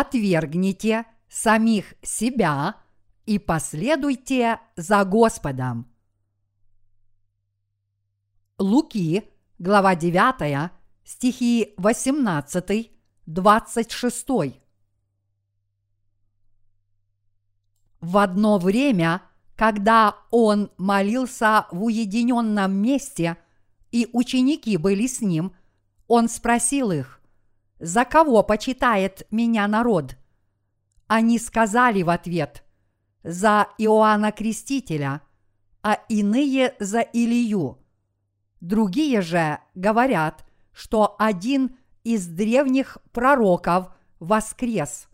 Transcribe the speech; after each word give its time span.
отвергните 0.00 1.04
самих 1.28 1.94
себя 2.02 2.74
и 3.26 3.38
последуйте 3.38 4.58
за 4.76 5.04
Господом. 5.04 5.86
Луки, 8.58 9.22
глава 9.60 9.94
9, 9.94 10.70
стихи 11.04 11.74
18, 11.76 12.90
26. 13.26 14.26
В 18.00 18.18
одно 18.18 18.58
время, 18.58 19.22
когда 19.54 20.16
он 20.32 20.72
молился 20.76 21.68
в 21.70 21.84
уединенном 21.84 22.72
месте, 22.72 23.36
и 23.92 24.08
ученики 24.12 24.76
были 24.76 25.06
с 25.06 25.20
ним, 25.20 25.54
он 26.08 26.28
спросил 26.28 26.90
их, 26.90 27.20
«За 27.78 28.04
кого 28.04 28.42
почитает 28.42 29.26
меня 29.30 29.66
народ?» 29.68 30.16
Они 31.06 31.38
сказали 31.38 32.02
в 32.02 32.10
ответ, 32.10 32.64
«За 33.22 33.68
Иоанна 33.78 34.32
Крестителя, 34.32 35.22
а 35.82 35.98
иные 36.08 36.74
за 36.78 37.00
Илью». 37.00 37.78
Другие 38.60 39.20
же 39.20 39.58
говорят, 39.74 40.46
что 40.72 41.16
один 41.18 41.76
из 42.04 42.26
древних 42.26 42.98
пророков 43.12 43.88
воскрес. 44.20 45.08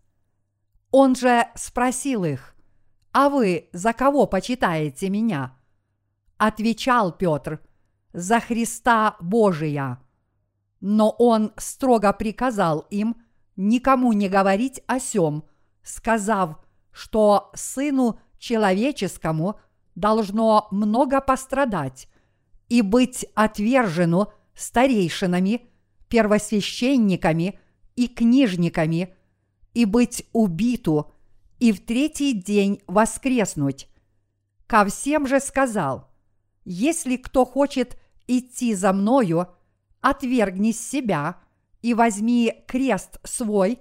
Он 0.91 1.15
же 1.15 1.49
спросил 1.55 2.25
их, 2.25 2.55
«А 3.13 3.29
вы 3.29 3.69
за 3.73 3.93
кого 3.93 4.27
почитаете 4.27 5.11
меня?» 5.11 5.57
Отвечал 6.37 7.13
Петр, 7.13 7.61
«За 8.13 8.41
Христа 8.41 9.17
Божия». 9.21 9.99
Но 10.81 11.11
он 11.11 11.53
строго 11.57 12.13
приказал 12.13 12.87
им 12.91 13.17
никому 13.57 14.13
не 14.13 14.29
говорить 14.29 14.83
о 14.87 14.99
сем, 14.99 15.45
сказав, 15.83 16.59
что 16.93 17.51
Сыну 17.55 18.19
Человеческому 18.39 19.61
должно 19.95 20.67
много 20.71 21.21
пострадать 21.21 22.09
и 22.69 22.81
быть 22.81 23.27
отвержену 23.35 24.33
старейшинами, 24.55 25.69
первосвященниками 26.09 27.59
и 27.97 28.09
книжниками, 28.09 29.15
и 29.75 29.85
быть 29.85 30.27
убиту, 30.33 31.13
и 31.59 31.73
в 31.73 31.85
третий 31.85 32.33
день 32.33 32.81
воскреснуть. 32.87 33.89
Ко 34.67 34.85
всем 34.87 35.27
же 35.27 35.41
сказал, 35.41 36.09
если 36.65 37.17
кто 37.17 37.45
хочет 37.45 37.99
идти 38.27 38.75
за 38.75 38.93
мною, 38.93 39.49
отвергни 40.01 40.73
себя 40.73 41.37
и 41.82 41.95
возьми 41.95 42.65
крест 42.66 43.18
свой 43.24 43.79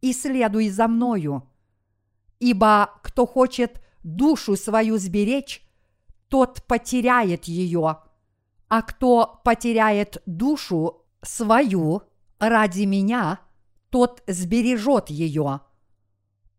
и 0.00 0.12
следуй 0.12 0.68
за 0.68 0.88
мною. 0.88 1.48
Ибо 2.38 2.90
кто 3.02 3.26
хочет 3.26 3.82
душу 4.02 4.56
свою 4.56 4.98
сберечь, 4.98 5.66
тот 6.28 6.62
потеряет 6.64 7.44
ее, 7.44 7.98
а 8.68 8.82
кто 8.82 9.40
потеряет 9.44 10.22
душу 10.26 11.04
свою 11.22 12.02
ради 12.38 12.82
меня, 12.82 13.40
тот 13.90 14.22
сбережет 14.26 15.08
ее. 15.08 15.60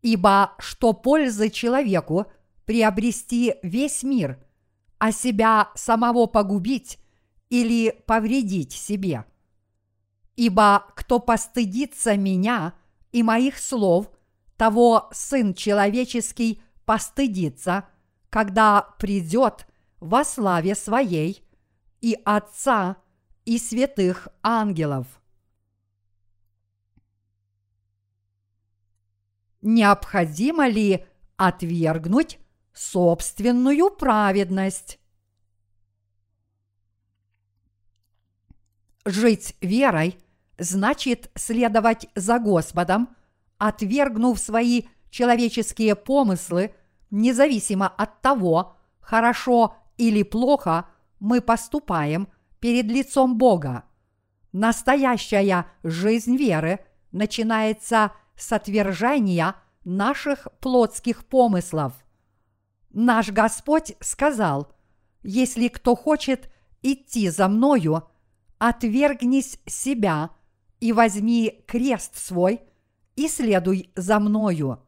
Ибо 0.01 0.53
что 0.59 0.93
пользы 0.93 1.49
человеку 1.49 2.27
приобрести 2.65 3.55
весь 3.61 4.03
мир, 4.03 4.39
а 4.99 5.11
себя 5.11 5.69
самого 5.75 6.27
погубить 6.27 6.99
или 7.49 7.91
повредить 8.05 8.73
себе? 8.73 9.25
Ибо 10.35 10.85
кто 10.95 11.19
постыдится 11.19 12.15
меня 12.15 12.73
и 13.11 13.23
моих 13.23 13.57
слов, 13.57 14.11
того 14.57 15.09
Сын 15.11 15.53
Человеческий 15.53 16.61
постыдится, 16.85 17.87
когда 18.29 18.81
придет 18.99 19.67
во 19.99 20.23
славе 20.23 20.75
Своей 20.75 21.43
и 22.01 22.19
Отца 22.25 22.97
и 23.45 23.57
святых 23.57 24.27
ангелов. 24.43 25.07
Необходимо 29.61 30.67
ли 30.67 31.05
отвергнуть 31.35 32.39
собственную 32.73 33.89
праведность? 33.89 34.99
Жить 39.07 39.55
верой 39.61 40.19
значит 40.57 41.31
следовать 41.33 42.07
за 42.13 42.39
Господом, 42.39 43.15
отвергнув 43.57 44.37
свои 44.37 44.83
человеческие 45.09 45.95
помыслы, 45.95 46.73
независимо 47.09 47.87
от 47.87 48.21
того, 48.21 48.75
хорошо 48.99 49.77
или 49.95 50.23
плохо 50.23 50.89
мы 51.21 51.39
поступаем 51.39 52.27
перед 52.59 52.87
лицом 52.87 53.37
Бога. 53.37 53.85
Настоящая 54.51 55.67
жизнь 55.83 56.35
веры 56.35 56.81
начинается 57.13 58.11
с 58.35 58.51
отвержения 58.51 59.55
наших 59.85 60.49
плотских 60.59 61.23
помыслов. 61.23 61.93
Наш 62.89 63.29
Господь 63.29 63.95
сказал, 64.01 64.75
если 65.23 65.69
кто 65.69 65.95
хочет 65.95 66.51
идти 66.81 67.29
за 67.29 67.47
мною, 67.47 68.03
отвергнись 68.59 69.59
себя 69.65 70.31
и 70.79 70.93
возьми 70.93 71.63
крест 71.67 72.17
свой 72.17 72.61
и 73.15 73.27
следуй 73.27 73.91
за 73.95 74.19
мною. 74.19 74.83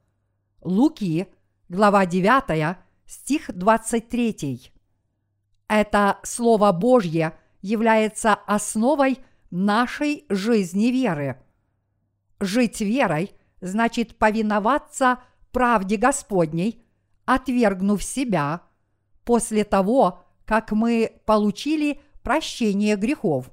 Луки, 0.62 1.28
глава 1.68 2.06
9, 2.06 2.78
стих 3.06 3.52
23. 3.53 4.72
Это 5.68 6.19
Слово 6.24 6.72
Божье 6.72 7.34
является 7.62 8.34
основой 8.34 9.19
нашей 9.52 10.25
жизни 10.29 10.85
веры. 10.85 11.41
Жить 12.40 12.81
верой 12.81 13.31
значит 13.62 14.18
повиноваться 14.18 15.19
правде 15.52 15.97
Господней, 15.97 16.84
отвергнув 17.25 18.03
себя, 18.03 18.62
после 19.25 19.63
того, 19.63 20.24
как 20.46 20.72
мы 20.72 21.22
получили 21.25 22.02
прощение 22.24 22.96
грехов. 22.96 23.52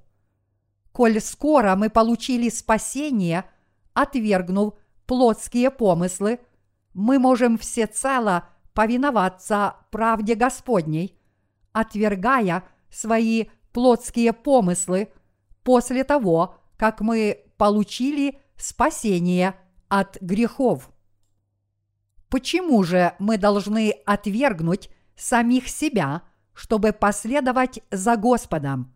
Коль 0.97 1.21
скоро 1.21 1.77
мы 1.77 1.91
получили 1.91 2.49
спасение, 2.49 3.45
отвергнув 3.93 4.73
плотские 5.05 5.71
помыслы, 5.71 6.41
мы 6.95 7.19
можем 7.19 7.59
всецело 7.59 8.49
повиноваться 8.73 9.77
правде 9.91 10.35
Господней, 10.35 11.15
отвергая 11.73 12.65
свои 12.91 13.49
плотские 13.75 14.33
помыслы 14.33 15.13
после 15.65 16.03
того, 16.03 16.55
как 16.79 17.03
мы 17.03 17.45
получили 17.59 18.41
спасение 18.57 19.55
от 19.89 20.17
грехов. 20.23 20.91
Почему 22.31 22.83
же 22.85 23.15
мы 23.19 23.37
должны 23.37 23.91
отвергнуть 24.07 24.89
самих 25.15 25.69
себя, 25.69 26.23
чтобы 26.55 26.95
последовать 26.95 27.81
за 27.91 28.17
Господом? 28.17 28.96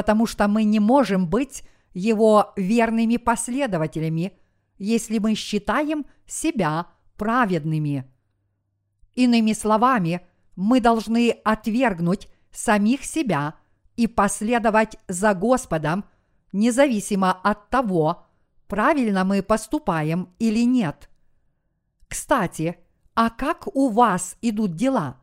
Потому 0.00 0.24
что 0.24 0.48
мы 0.48 0.64
не 0.64 0.80
можем 0.80 1.28
быть 1.28 1.62
Его 1.92 2.54
верными 2.56 3.18
последователями, 3.18 4.32
если 4.78 5.18
мы 5.18 5.34
считаем 5.34 6.06
себя 6.26 6.86
праведными. 7.18 8.10
Иными 9.14 9.52
словами, 9.52 10.22
мы 10.56 10.80
должны 10.80 11.32
отвергнуть 11.44 12.28
самих 12.50 13.04
себя 13.04 13.56
и 13.96 14.06
последовать 14.06 14.96
за 15.06 15.34
Господом, 15.34 16.06
независимо 16.50 17.30
от 17.30 17.68
того, 17.68 18.24
правильно 18.68 19.24
мы 19.24 19.42
поступаем 19.42 20.30
или 20.38 20.64
нет. 20.64 21.10
Кстати, 22.08 22.78
а 23.14 23.28
как 23.28 23.66
у 23.76 23.90
вас 23.90 24.38
идут 24.40 24.76
дела? 24.76 25.20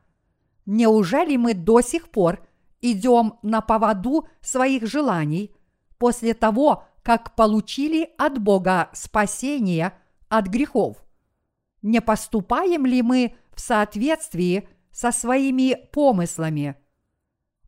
Неужели 0.68 1.36
мы 1.36 1.56
до 1.56 1.81
сих 1.81 2.10
пор 2.10 2.47
идем 2.82 3.40
на 3.42 3.62
поводу 3.62 4.28
своих 4.42 4.86
желаний 4.88 5.56
после 5.98 6.34
того, 6.34 6.86
как 7.04 7.36
получили 7.36 8.10
от 8.18 8.40
Бога 8.40 8.90
спасение 8.94 9.94
от 10.30 10.48
грехов? 10.48 10.98
Не 11.82 12.02
поступаем 12.02 12.86
ли 12.86 13.02
мы 13.02 13.36
в 13.58 13.60
соответствии 13.60 14.70
со 14.92 15.12
своими 15.12 15.76
помыслами. 15.92 16.76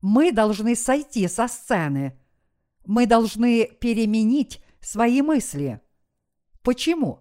Мы 0.01 0.31
должны 0.31 0.75
сойти 0.75 1.27
со 1.27 1.47
сцены. 1.47 2.17
Мы 2.85 3.05
должны 3.05 3.67
переменить 3.67 4.63
свои 4.79 5.21
мысли. 5.21 5.81
Почему? 6.61 7.19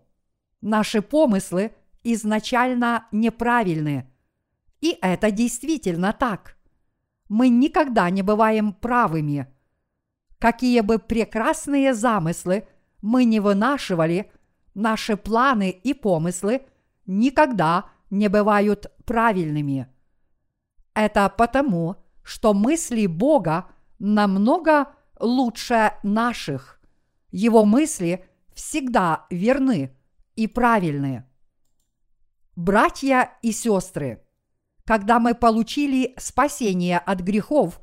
Наши 0.60 1.02
помыслы 1.02 1.72
изначально 2.04 3.06
неправильны. 3.10 4.10
И 4.80 4.96
это 5.00 5.30
действительно 5.30 6.12
так. 6.12 6.56
Мы 7.28 7.48
никогда 7.48 8.10
не 8.10 8.22
бываем 8.22 8.72
правыми. 8.72 9.46
Какие 10.38 10.80
бы 10.80 10.98
прекрасные 10.98 11.94
замыслы 11.94 12.66
мы 13.02 13.24
не 13.24 13.40
вынашивали, 13.40 14.30
наши 14.74 15.16
планы 15.16 15.70
и 15.70 15.94
помыслы 15.94 16.66
никогда 17.06 17.90
не 18.10 18.28
бывают 18.28 18.92
правильными. 19.04 19.88
Это 20.94 21.28
потому, 21.28 21.96
что 22.22 22.54
мысли 22.54 23.06
Бога 23.06 23.68
намного 23.98 24.94
лучше 25.20 25.92
наших. 26.02 26.80
Его 27.30 27.64
мысли 27.64 28.24
всегда 28.54 29.26
верны 29.30 29.96
и 30.36 30.46
правильны. 30.46 31.24
Братья 32.56 33.38
и 33.42 33.52
сестры, 33.52 34.24
когда 34.88 35.18
мы 35.18 35.34
получили 35.34 36.14
спасение 36.16 36.96
от 36.96 37.20
грехов, 37.20 37.78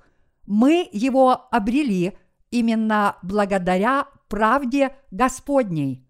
мы 0.48 0.90
его 0.92 1.48
обрели 1.52 2.18
именно 2.50 3.18
благодаря 3.22 4.08
правде 4.28 4.96
Господней. 5.12 6.10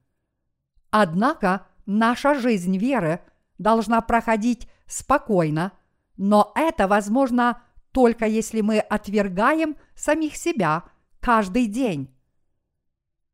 Однако 0.92 1.68
наша 1.86 2.34
жизнь 2.34 2.78
веры 2.78 3.20
должна 3.58 4.00
проходить 4.00 4.70
спокойно, 4.88 5.74
но 6.16 6.54
это 6.56 6.88
возможно 6.88 7.62
только 7.92 8.26
если 8.26 8.62
мы 8.62 8.80
отвергаем 8.80 9.76
самих 9.96 10.38
себя 10.38 10.86
каждый 11.20 11.66
день. 11.68 12.10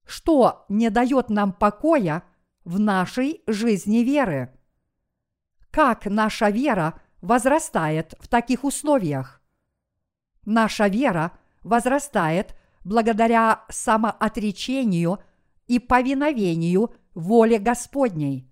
Что 0.03 0.65
не 0.67 0.89
дает 0.89 1.29
нам 1.29 1.53
покоя 1.53 2.23
в 2.63 2.79
нашей 2.79 3.43
жизни 3.45 3.99
веры? 3.99 4.51
Как 5.69 6.07
наша 6.07 6.49
вера 6.49 6.99
возрастает 7.21 8.13
в 8.19 8.27
таких 8.27 8.63
условиях? 8.63 9.41
Наша 10.45 10.87
вера 10.87 11.37
возрастает 11.63 12.55
благодаря 12.83 13.63
самоотречению 13.69 15.19
и 15.67 15.79
повиновению 15.79 16.93
воле 17.13 17.59
Господней. 17.59 18.51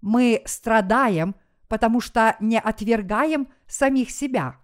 Мы 0.00 0.42
страдаем, 0.44 1.36
потому 1.68 2.00
что 2.00 2.36
не 2.40 2.58
отвергаем 2.58 3.48
самих 3.66 4.10
себя. 4.10 4.56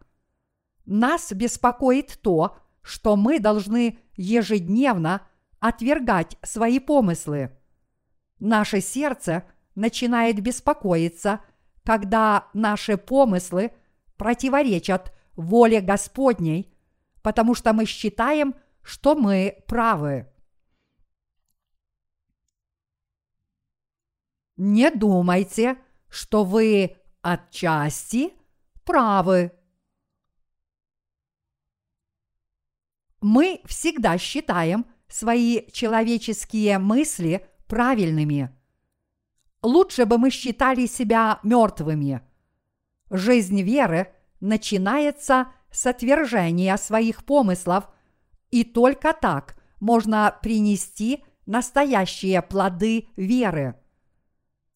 Нас 0.85 1.33
беспокоит 1.33 2.19
то, 2.23 2.59
что 2.83 3.17
мы 3.17 3.39
должны 3.39 3.99
ежедневно 4.17 5.27
отвергать 5.61 6.37
свои 6.43 6.79
помыслы. 6.79 7.57
Наше 8.39 8.81
сердце 8.81 9.45
начинает 9.75 10.41
беспокоиться, 10.41 11.41
когда 11.91 12.49
наши 12.55 12.97
помыслы 12.97 13.73
противоречат 14.17 15.13
воле 15.35 15.81
Господней, 15.81 16.73
потому 17.21 17.57
что 17.57 17.73
мы 17.73 17.85
считаем, 17.85 18.55
что 18.81 19.17
мы 19.17 19.65
правы. 19.67 20.33
Не 24.57 24.93
думайте, 24.93 25.79
что 26.09 26.45
вы 26.45 26.97
отчасти 27.23 28.35
правы. 28.85 29.51
Мы 33.21 33.63
всегда 33.65 34.17
считаем 34.17 34.87
свои 35.09 35.69
человеческие 35.73 36.79
мысли 36.79 37.45
правильными. 37.67 38.57
Лучше 39.63 40.07
бы 40.07 40.19
мы 40.19 40.31
считали 40.31 40.87
себя 40.87 41.39
мертвыми. 41.43 42.23
Жизнь 43.11 43.61
веры 43.63 44.13
начинается 44.41 45.49
с 45.71 45.87
отвержения 45.87 46.77
своих 46.77 47.25
помыслов, 47.25 47.89
и 48.51 48.65
только 48.65 49.13
так 49.13 49.57
можно 49.79 50.37
принести 50.43 51.25
настоящие 51.47 52.43
плоды 52.43 53.09
веры. 53.17 53.77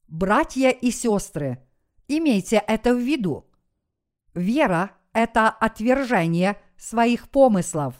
Братья 0.07 0.71
и 0.71 0.91
сестры, 0.91 1.67
имейте 2.09 2.63
это 2.67 2.95
в 2.95 2.99
виду. 2.99 3.47
Вера– 4.35 4.91
это 5.13 5.49
отвержение 5.49 6.61
своих 6.77 7.31
помыслов. 7.31 7.95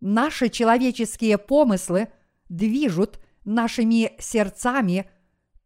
Наши 0.00 0.48
человеческие 0.48 1.38
помыслы 1.38 2.08
движут 2.48 3.18
нашими 3.44 4.12
сердцами 4.20 5.10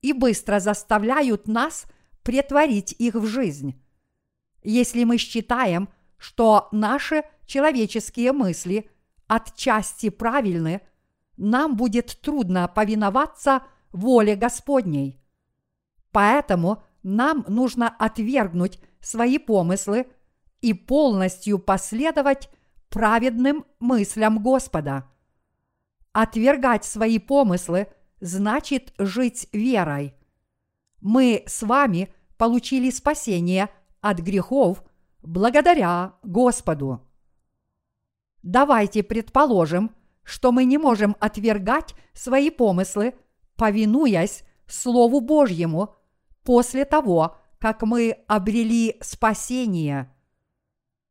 и 0.03 0.13
быстро 0.13 0.61
заставляют 0.61 1.49
нас 1.49 1.87
претворить 2.23 2.93
их 2.99 3.15
в 3.15 3.27
жизнь. 3.27 3.81
Если 4.63 5.05
мы 5.05 5.17
считаем, 5.17 5.89
что 6.19 6.69
наши 6.73 7.25
человеческие 7.47 8.33
мысли 8.33 8.91
отчасти 9.27 10.11
правильны, 10.11 10.83
нам 11.37 11.77
будет 11.77 12.21
трудно 12.21 12.69
повиноваться 12.69 13.63
воле 13.93 14.37
Господней. 14.37 15.21
Поэтому 16.13 16.85
нам 17.03 17.45
нужно 17.49 17.89
отвергнуть 17.89 18.79
свои 19.01 19.39
помыслы 19.39 20.07
и 20.61 20.75
полностью 20.75 21.59
последовать 21.59 22.51
праведным 22.89 23.65
мыслям 23.81 24.43
Господа. 24.43 25.11
Отвергать 26.13 26.85
свои 26.85 27.19
помыслы 27.19 27.89
значит 28.23 28.95
жить 28.99 29.49
верой. 29.53 30.15
Мы 31.01 31.43
с 31.47 31.63
вами 31.63 32.15
получили 32.39 32.89
спасение 32.91 33.69
от 34.01 34.21
грехов 34.21 34.83
благодаря 35.23 36.15
Господу. 36.23 37.03
Давайте 38.43 39.03
предположим, 39.03 39.91
что 40.23 40.53
мы 40.53 40.65
не 40.65 40.79
можем 40.79 41.17
отвергать 41.19 41.95
свои 42.15 42.51
помыслы, 42.51 43.15
повинуясь 43.57 44.45
Слову 44.67 45.21
Божьему 45.21 45.95
после 46.45 46.85
того, 46.85 47.37
как 47.59 47.83
мы 47.83 48.19
обрели 48.29 48.97
спасение. 49.01 50.15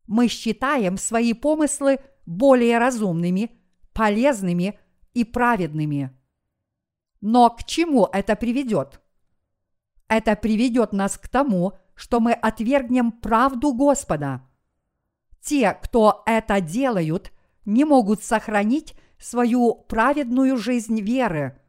Мы 0.08 0.30
считаем 0.30 0.98
свои 0.98 1.34
помыслы 1.34 2.00
более 2.26 2.78
разумными, 2.78 3.52
полезными 3.94 4.80
и 5.14 5.26
праведными. 5.26 6.18
Но 7.22 7.52
к 7.52 7.64
чему 7.64 8.08
это 8.12 8.36
приведет? 8.36 9.00
Это 10.08 10.36
приведет 10.36 10.92
нас 10.92 11.18
к 11.18 11.30
тому, 11.30 11.74
что 11.96 12.20
мы 12.20 12.34
отвергнем 12.34 13.12
правду 13.12 13.74
Господа. 13.74 14.42
Те, 15.40 15.78
кто 15.82 16.24
это 16.26 16.60
делают, 16.60 17.32
не 17.66 17.86
могут 17.86 18.24
сохранить 18.24 18.96
свою 19.20 19.76
праведную 19.76 20.58
жизнь 20.58 21.00
веры. 21.00 21.60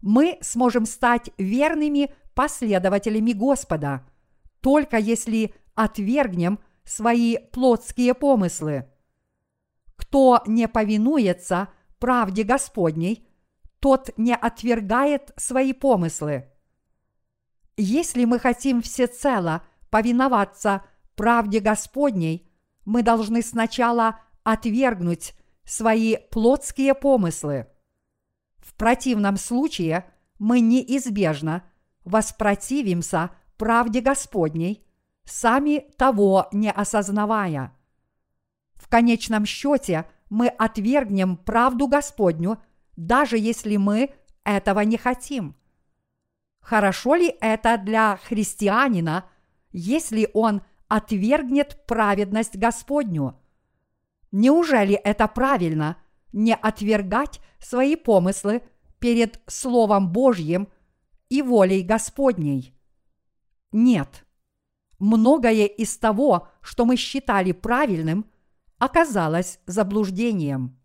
Мы 0.00 0.38
сможем 0.40 0.84
стать 0.84 1.30
верными 1.38 2.12
последователями 2.34 3.32
Господа, 3.32 4.04
только 4.60 4.98
если 4.98 5.54
отвергнем 5.74 6.58
свои 6.84 7.38
плотские 7.38 8.14
помыслы. 8.14 8.88
Кто 9.96 10.42
не 10.46 10.66
повинуется 10.66 11.68
правде 12.00 12.42
Господней, 12.42 13.28
тот 13.82 14.10
не 14.16 14.32
отвергает 14.32 15.32
свои 15.36 15.72
помыслы. 15.72 16.48
Если 17.76 18.24
мы 18.24 18.38
хотим 18.38 18.80
всецело 18.80 19.62
повиноваться 19.90 20.84
правде 21.16 21.58
Господней, 21.58 22.48
мы 22.84 23.02
должны 23.02 23.42
сначала 23.42 24.20
отвергнуть 24.44 25.34
свои 25.64 26.16
плотские 26.30 26.94
помыслы. 26.94 27.66
В 28.58 28.72
противном 28.74 29.36
случае 29.36 30.06
мы 30.38 30.60
неизбежно 30.60 31.64
воспротивимся 32.04 33.30
правде 33.56 34.00
Господней, 34.00 34.86
сами 35.24 35.88
того 35.96 36.46
не 36.52 36.70
осознавая. 36.70 37.76
В 38.76 38.88
конечном 38.88 39.44
счете 39.44 40.06
мы 40.30 40.46
отвергнем 40.46 41.36
правду 41.36 41.88
Господню, 41.88 42.62
даже 42.96 43.38
если 43.38 43.76
мы 43.76 44.14
этого 44.44 44.80
не 44.80 44.96
хотим. 44.96 45.56
Хорошо 46.60 47.14
ли 47.14 47.34
это 47.40 47.76
для 47.76 48.16
христианина, 48.16 49.24
если 49.72 50.28
он 50.32 50.62
отвергнет 50.88 51.84
праведность 51.86 52.56
Господню? 52.56 53.38
Неужели 54.30 54.94
это 54.94 55.26
правильно 55.28 55.96
не 56.32 56.54
отвергать 56.54 57.40
свои 57.58 57.96
помыслы 57.96 58.62
перед 58.98 59.40
Словом 59.46 60.12
Божьим 60.12 60.68
и 61.28 61.42
волей 61.42 61.82
Господней? 61.82 62.74
Нет. 63.72 64.24
Многое 64.98 65.66
из 65.66 65.96
того, 65.98 66.48
что 66.60 66.84
мы 66.84 66.96
считали 66.96 67.52
правильным, 67.52 68.30
оказалось 68.78 69.58
заблуждением. 69.66 70.78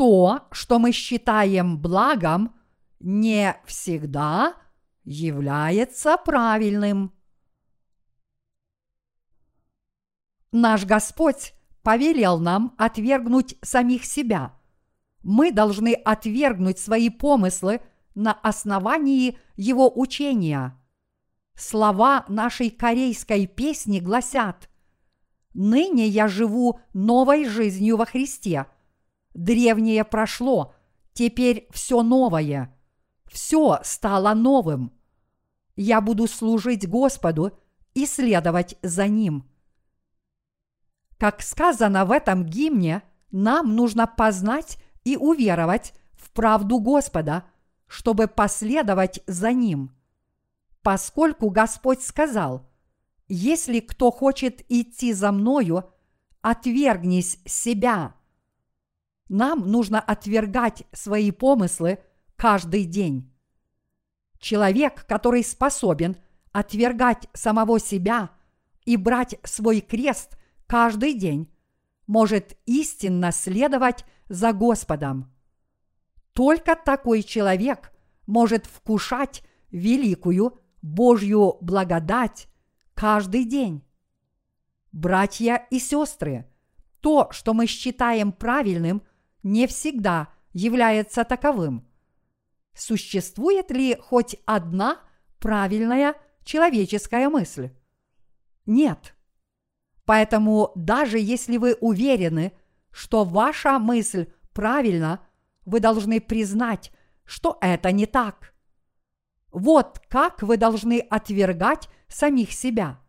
То, 0.00 0.48
что 0.50 0.78
мы 0.78 0.92
считаем 0.92 1.78
благом, 1.78 2.54
не 3.00 3.54
всегда 3.66 4.54
является 5.04 6.16
правильным. 6.16 7.12
Наш 10.52 10.86
Господь 10.86 11.52
повелел 11.82 12.38
нам 12.38 12.74
отвергнуть 12.78 13.56
самих 13.60 14.06
себя, 14.06 14.58
Мы 15.22 15.52
должны 15.52 15.92
отвергнуть 15.92 16.78
свои 16.78 17.10
помыслы 17.10 17.82
на 18.14 18.32
основании 18.32 19.36
его 19.56 19.92
учения. 19.94 20.80
Слова 21.54 22.24
нашей 22.26 22.70
корейской 22.70 23.46
песни 23.46 24.00
гласят 24.00 24.70
«Ныне 25.52 26.06
я 26.06 26.26
живу 26.26 26.80
новой 26.94 27.44
жизнью 27.44 27.98
во 27.98 28.06
Христе. 28.06 28.64
Древнее 29.34 30.04
прошло, 30.04 30.74
теперь 31.12 31.68
все 31.70 32.02
новое. 32.02 32.76
Все 33.26 33.78
стало 33.82 34.34
новым. 34.34 34.92
Я 35.76 36.00
буду 36.00 36.26
служить 36.26 36.88
Господу 36.88 37.58
и 37.94 38.06
следовать 38.06 38.76
за 38.82 39.06
Ним». 39.08 39.50
Как 41.20 41.42
сказано 41.42 42.06
в 42.06 42.12
этом 42.12 42.46
гимне, 42.46 43.02
нам 43.30 43.76
нужно 43.76 44.06
познать 44.06 44.78
и 45.04 45.18
уверовать 45.18 45.92
в 46.12 46.30
правду 46.30 46.78
Господа, 46.78 47.44
чтобы 47.86 48.26
последовать 48.26 49.20
за 49.26 49.52
Ним. 49.52 49.94
Поскольку 50.80 51.50
Господь 51.50 52.00
сказал, 52.00 52.66
«Если 53.28 53.80
кто 53.80 54.10
хочет 54.10 54.64
идти 54.70 55.12
за 55.12 55.30
Мною, 55.30 55.90
отвергнись 56.40 57.38
себя». 57.44 58.14
Нам 59.30 59.70
нужно 59.70 60.00
отвергать 60.00 60.82
свои 60.92 61.30
помыслы 61.30 62.00
каждый 62.34 62.84
день. 62.84 63.32
Человек, 64.40 65.06
который 65.06 65.44
способен 65.44 66.16
отвергать 66.50 67.28
самого 67.32 67.78
себя 67.78 68.30
и 68.84 68.96
брать 68.96 69.38
свой 69.44 69.82
крест 69.82 70.36
каждый 70.66 71.14
день, 71.14 71.48
может 72.08 72.58
истинно 72.66 73.30
следовать 73.30 74.04
за 74.28 74.52
Господом. 74.52 75.32
Только 76.32 76.74
такой 76.74 77.22
человек 77.22 77.92
может 78.26 78.66
вкушать 78.66 79.44
великую 79.70 80.58
Божью 80.82 81.56
благодать 81.60 82.48
каждый 82.94 83.44
день. 83.44 83.84
Братья 84.90 85.68
и 85.70 85.78
сестры, 85.78 86.50
то, 87.00 87.28
что 87.30 87.54
мы 87.54 87.66
считаем 87.66 88.32
правильным, 88.32 89.02
не 89.42 89.66
всегда 89.66 90.28
является 90.52 91.24
таковым. 91.24 91.86
Существует 92.74 93.70
ли 93.70 93.96
хоть 94.00 94.36
одна 94.46 95.00
правильная 95.38 96.14
человеческая 96.44 97.28
мысль? 97.28 97.70
Нет. 98.66 99.14
Поэтому 100.04 100.72
даже 100.74 101.18
если 101.18 101.56
вы 101.56 101.74
уверены, 101.74 102.52
что 102.90 103.24
ваша 103.24 103.78
мысль 103.78 104.32
правильна, 104.52 105.20
вы 105.64 105.80
должны 105.80 106.20
признать, 106.20 106.92
что 107.24 107.58
это 107.60 107.92
не 107.92 108.06
так. 108.06 108.54
Вот 109.52 110.00
как 110.08 110.42
вы 110.42 110.56
должны 110.56 111.00
отвергать 111.00 111.88
самих 112.08 112.52
себя. 112.52 113.00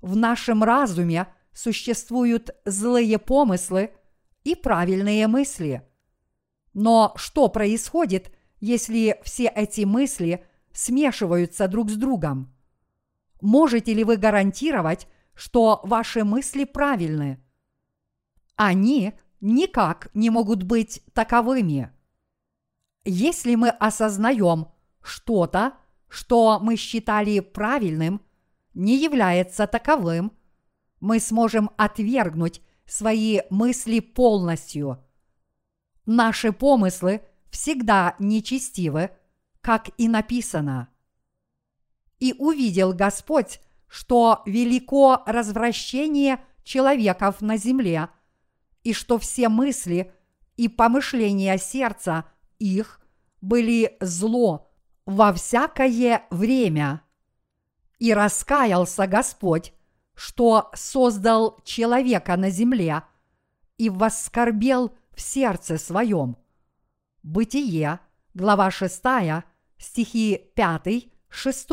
В 0.00 0.16
нашем 0.16 0.62
разуме 0.62 1.28
существуют 1.52 2.50
злые 2.64 3.18
помыслы 3.18 3.94
и 4.44 4.54
правильные 4.54 5.26
мысли. 5.26 5.82
Но 6.72 7.12
что 7.16 7.48
происходит, 7.48 8.32
если 8.60 9.20
все 9.24 9.46
эти 9.46 9.82
мысли 9.82 10.44
смешиваются 10.72 11.68
друг 11.68 11.90
с 11.90 11.96
другом? 11.96 12.54
Можете 13.40 13.94
ли 13.94 14.04
вы 14.04 14.16
гарантировать, 14.16 15.08
что 15.34 15.80
ваши 15.84 16.24
мысли 16.24 16.64
правильны? 16.64 17.42
Они 18.56 19.14
никак 19.40 20.08
не 20.14 20.30
могут 20.30 20.62
быть 20.62 21.02
таковыми. 21.12 21.90
Если 23.04 23.54
мы 23.54 23.68
осознаем 23.68 24.68
что-то, 25.02 25.74
что 26.08 26.58
мы 26.60 26.76
считали 26.76 27.40
правильным, 27.40 28.22
не 28.72 28.96
является 28.96 29.66
таковым, 29.66 30.32
мы 31.00 31.20
сможем 31.20 31.70
отвергнуть 31.76 32.62
свои 32.86 33.40
мысли 33.50 34.00
полностью. 34.00 35.02
Наши 36.06 36.52
помыслы 36.52 37.22
всегда 37.50 38.14
нечестивы, 38.18 39.10
как 39.60 39.90
и 39.96 40.08
написано. 40.08 40.88
И 42.18 42.34
увидел 42.38 42.92
Господь, 42.92 43.60
что 43.86 44.42
велико 44.46 45.22
развращение 45.26 46.44
человеков 46.64 47.40
на 47.40 47.56
земле– 47.56 48.08
и 48.84 48.92
что 48.92 49.18
все 49.18 49.48
мысли 49.48 50.12
и 50.56 50.68
помышления 50.68 51.58
сердца 51.58 52.26
их 52.58 53.00
были 53.40 53.96
зло 54.00 54.70
во 55.06 55.32
всякое 55.32 56.24
время. 56.30 57.02
И 57.98 58.14
раскаялся 58.14 59.06
Господь, 59.06 59.72
что 60.14 60.70
создал 60.74 61.60
человека 61.64 62.36
на 62.36 62.50
земле 62.50 63.02
и 63.78 63.90
воскорбел 63.90 64.94
в 65.12 65.20
сердце 65.20 65.78
своем. 65.78 66.36
Бытие, 67.22 68.00
глава 68.34 68.70
6, 68.70 69.02
стихи 69.78 70.50
5, 70.54 71.08
6. 71.28 71.68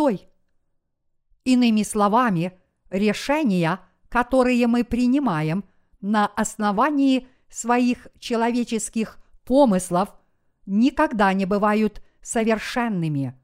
Иными 1.43 1.83
словами, 1.83 2.59
решения, 2.89 3.79
которые 4.09 4.67
мы 4.67 4.83
принимаем– 4.83 5.63
на 6.01 6.25
основании 6.25 7.27
своих 7.49 8.07
человеческих 8.19 9.19
помыслов 9.45 10.13
никогда 10.65 11.31
не 11.33 11.45
бывают 11.45 12.01
совершенными. 12.21 13.39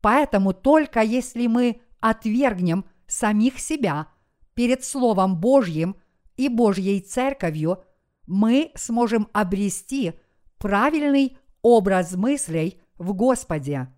Поэтому 0.00 0.52
только 0.52 1.00
если 1.00 1.46
мы 1.46 1.80
отвергнем 2.00 2.84
самих 3.12 3.58
себя 3.58 4.08
перед 4.54 4.84
Словом 4.84 5.40
Божьим 5.40 5.96
и 6.36 6.48
Божьей 6.48 7.00
Церковью, 7.00 7.84
мы 8.26 8.72
сможем 8.74 9.28
обрести 9.32 10.14
правильный 10.58 11.36
образ 11.62 12.14
мыслей 12.14 12.80
в 12.98 13.12
Господе. 13.14 13.88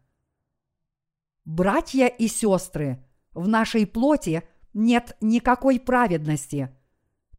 Братья 1.44 2.06
и 2.06 2.26
сестры, 2.28 3.04
в 3.32 3.48
нашей 3.48 3.86
плоти 3.86 4.42
нет 4.72 5.16
никакой 5.20 5.78
праведности– 5.78 6.74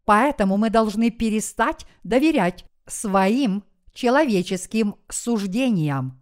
Поэтому 0.06 0.58
мы 0.58 0.70
должны 0.70 1.10
перестать 1.10 1.86
доверять 2.04 2.66
своим 2.86 3.64
человеческим 3.94 4.96
суждениям. 5.10 6.22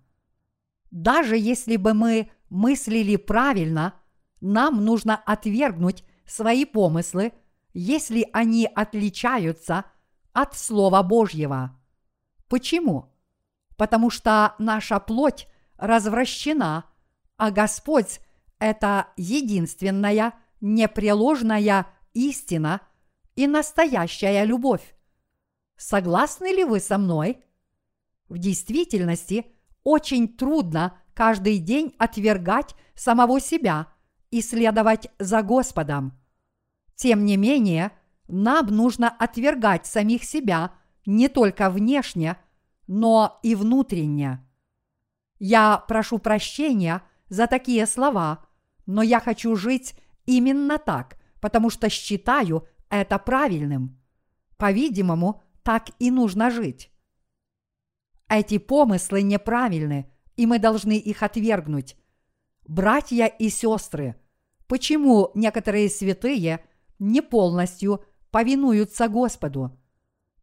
Даже 0.89 1.37
если 1.37 1.75
бы 1.75 1.93
мы 1.93 2.31
мыслили 2.49 3.17
правильно, 3.17 3.99
нам 4.43 4.83
нужно 4.83 5.15
отвергнуть 5.15 6.03
свои 6.25 6.65
помыслы, 6.65 7.33
если 7.73 8.27
они 8.33 8.65
отличаются 8.65 9.85
от 10.31 10.55
Слова 10.55 11.01
Божьего. 11.03 11.79
Почему? 12.47 13.11
Потому 13.77 14.09
что 14.09 14.55
наша 14.59 14.99
плоть 14.99 15.47
развращена, 15.77 16.85
а 17.37 17.51
Господь– 17.51 18.19
это 18.59 19.07
единственная 19.17 20.33
непреложная 20.61 21.87
истина– 22.13 22.81
и 23.35 23.47
настоящая 23.47 24.45
любовь. 24.45 24.95
Согласны 25.75 26.53
ли 26.53 26.63
вы 26.63 26.79
со 26.79 26.97
мной? 26.97 27.43
В 28.29 28.37
действительности 28.37 29.47
очень 29.83 30.27
трудно 30.27 30.99
каждый 31.13 31.57
день 31.57 31.95
отвергать 31.97 32.75
самого 32.95 33.39
себя 33.39 33.92
и 34.33 34.41
следовать 34.41 35.09
за 35.19 35.43
Господом. 35.43 36.19
Тем 36.95 37.23
не 37.23 37.37
менее, 37.37 37.91
нам 38.27 38.65
нужно 38.65 39.09
отвергать 39.09 39.85
самих 39.85 40.23
себя 40.23 40.71
не 41.05 41.27
только 41.27 41.69
внешне, 41.69 42.37
но 42.87 43.39
и 43.43 43.53
внутренне. 43.53 44.43
Я 45.37 45.77
прошу 45.77 46.17
прощения 46.17 47.03
за 47.29 47.45
такие 47.45 47.85
слова, 47.85 48.43
но 48.87 49.03
я 49.03 49.19
хочу 49.19 49.55
жить 49.55 49.93
именно 50.25 50.79
так, 50.79 51.19
потому 51.39 51.69
что 51.69 51.89
считаю 51.89 52.67
это 52.89 53.19
правильным. 53.19 54.01
По-видимому, 54.57 55.43
так 55.61 55.91
и 55.99 56.09
нужно 56.09 56.49
жить. 56.49 56.91
Эти 58.27 58.57
помыслы 58.57 59.21
неправильны, 59.21 60.09
и 60.37 60.47
мы 60.47 60.57
должны 60.57 60.97
их 60.97 61.21
отвергнуть. 61.21 61.97
Братья 62.65 63.27
и 63.27 63.49
сестры, 63.49 64.15
почему 64.73 65.29
некоторые 65.35 65.87
святые 65.87 66.65
не 66.97 67.21
полностью 67.21 68.03
повинуются 68.31 69.07
Господу? 69.07 69.79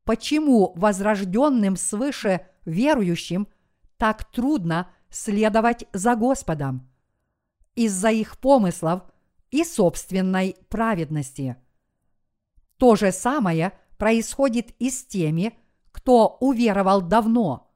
Почему 0.05 0.73
возрожденным 0.77 1.75
свыше 1.75 2.47
верующим 2.65 3.49
так 3.97 4.31
трудно 4.31 4.89
следовать 5.09 5.85
за 5.93 6.15
Господом? 6.15 6.89
Из-за 7.75 8.11
их 8.11 8.39
помыслов 8.39 9.03
и 9.51 9.65
собственной 9.65 10.55
праведности– 10.69 11.57
то 12.79 12.95
же 12.95 13.11
самое 13.11 13.73
происходит 13.99 14.71
и 14.79 14.91
с 14.91 15.05
теми, 15.05 15.59
кто 15.91 16.37
уверовал 16.39 17.03
давно. 17.03 17.69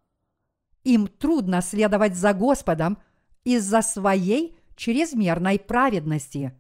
Им 0.85 1.09
трудно 1.09 1.63
следовать 1.63 2.15
за 2.15 2.33
Господом 2.33 2.99
из-за 3.43 3.83
своей 3.83 4.57
чрезмерной 4.77 5.59
праведности. 5.59 6.53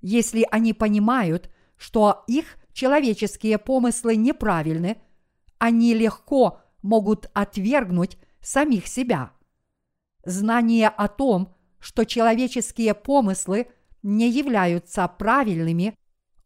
Если 0.00 0.46
они 0.50 0.72
понимают, 0.72 1.50
что 1.76 2.24
их 2.26 2.56
человеческие 2.72 3.58
помыслы 3.58 4.16
неправильны, 4.16 5.00
они 5.58 5.94
легко 5.94 6.60
могут 6.82 7.30
отвергнуть 7.34 8.18
самих 8.40 8.86
себя. 8.86 9.32
Знание 10.24 10.88
о 10.88 11.08
том, 11.08 11.54
что 11.80 12.04
человеческие 12.04 12.94
помыслы 12.94 13.68
не 14.02 14.28
являются 14.30 15.06
правильными, 15.08 15.94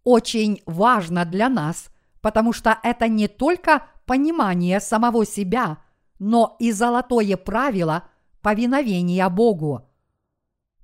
очень 0.05 0.63
важно 0.67 1.25
для 1.25 1.49
нас, 1.49 1.91
потому 2.21 2.53
что 2.53 2.79
это 2.83 3.09
не 3.09 3.29
только 3.29 3.87
понимание 4.07 4.81
самого 4.81 5.25
себя, 5.25 5.79
но 6.19 6.57
и 6.59 6.73
золотое 6.73 7.37
правило 7.37 8.05
повиновения 8.41 9.29
Богу. 9.29 9.89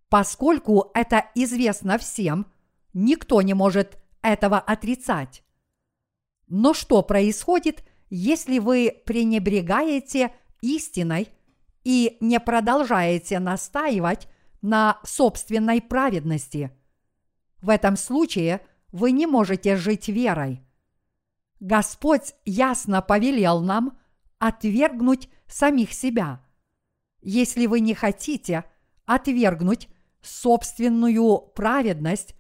Поскольку 0.09 0.91
это 0.95 1.27
известно 1.35 1.99
всем, 1.99 2.47
никто 2.95 3.43
не 3.43 3.55
может 3.55 3.99
этого 4.23 4.59
отрицать. 4.59 5.43
Но 6.49 6.73
что 6.73 7.03
происходит, 7.03 7.85
если 8.09 8.59
вы 8.59 9.03
пренебрегаете 9.05 10.33
истиной 10.63 11.29
и 11.85 12.17
не 12.21 12.41
продолжаете 12.41 13.39
настаивать 13.39 14.29
на 14.63 14.99
собственной 15.05 15.83
праведности? 15.83 16.73
В 17.61 17.69
этом 17.69 17.97
случае 17.97 18.63
вы 18.93 19.13
не 19.13 19.27
можете 19.27 19.77
жить 19.77 20.09
верой. 20.09 20.63
Господь 21.61 22.35
ясно 22.47 23.03
повелел 23.03 23.61
нам 23.61 23.99
отвергнуть 24.39 25.29
самих 25.49 25.93
себя. 25.93 26.43
Если 27.21 27.67
вы 27.67 27.81
не 27.81 27.95
хотите 27.95 28.65
отвергнуть 29.05 29.89
собственную 30.29 31.39
праведность 31.55 32.35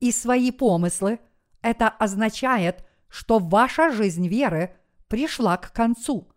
и 0.00 0.10
свои 0.12 0.50
помыслы, 0.50 1.20
это 1.62 1.88
означает, 1.88 2.84
что 3.08 3.38
ваша 3.38 3.90
жизнь 3.90 4.26
веры 4.28 4.76
пришла 5.08 5.56
к 5.56 5.72
концу. 5.72 6.28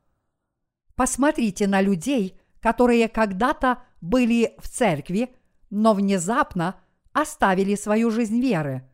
Посмотрите 0.96 1.68
на 1.68 1.82
людей, 1.82 2.40
которые 2.60 3.08
когда-то 3.08 3.84
были 4.02 4.56
в 4.60 4.68
церкви, 4.70 5.36
но 5.70 5.94
внезапно 5.94 6.80
оставили 7.14 7.76
свою 7.76 8.12
жизнь 8.12 8.40
веры. 8.40 8.88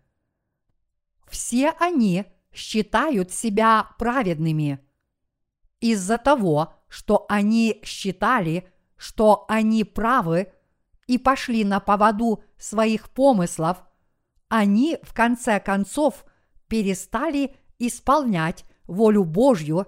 Все 1.27 1.73
они 1.79 2.25
считают 2.53 3.31
себя 3.31 3.89
праведными. 3.97 4.79
Из-за 5.79 6.17
того, 6.17 6.73
что 6.87 7.25
они 7.27 7.81
считали, 7.83 8.71
что 8.95 9.45
они 9.47 9.83
правы 9.83 10.53
и 11.07 11.17
пошли 11.17 11.63
на 11.63 11.79
поводу 11.79 12.43
своих 12.57 13.09
помыслов, 13.09 13.83
они 14.49 14.97
в 15.03 15.13
конце 15.13 15.59
концов 15.59 16.25
перестали 16.67 17.55
исполнять 17.79 18.65
волю 18.85 19.23
Божью 19.23 19.87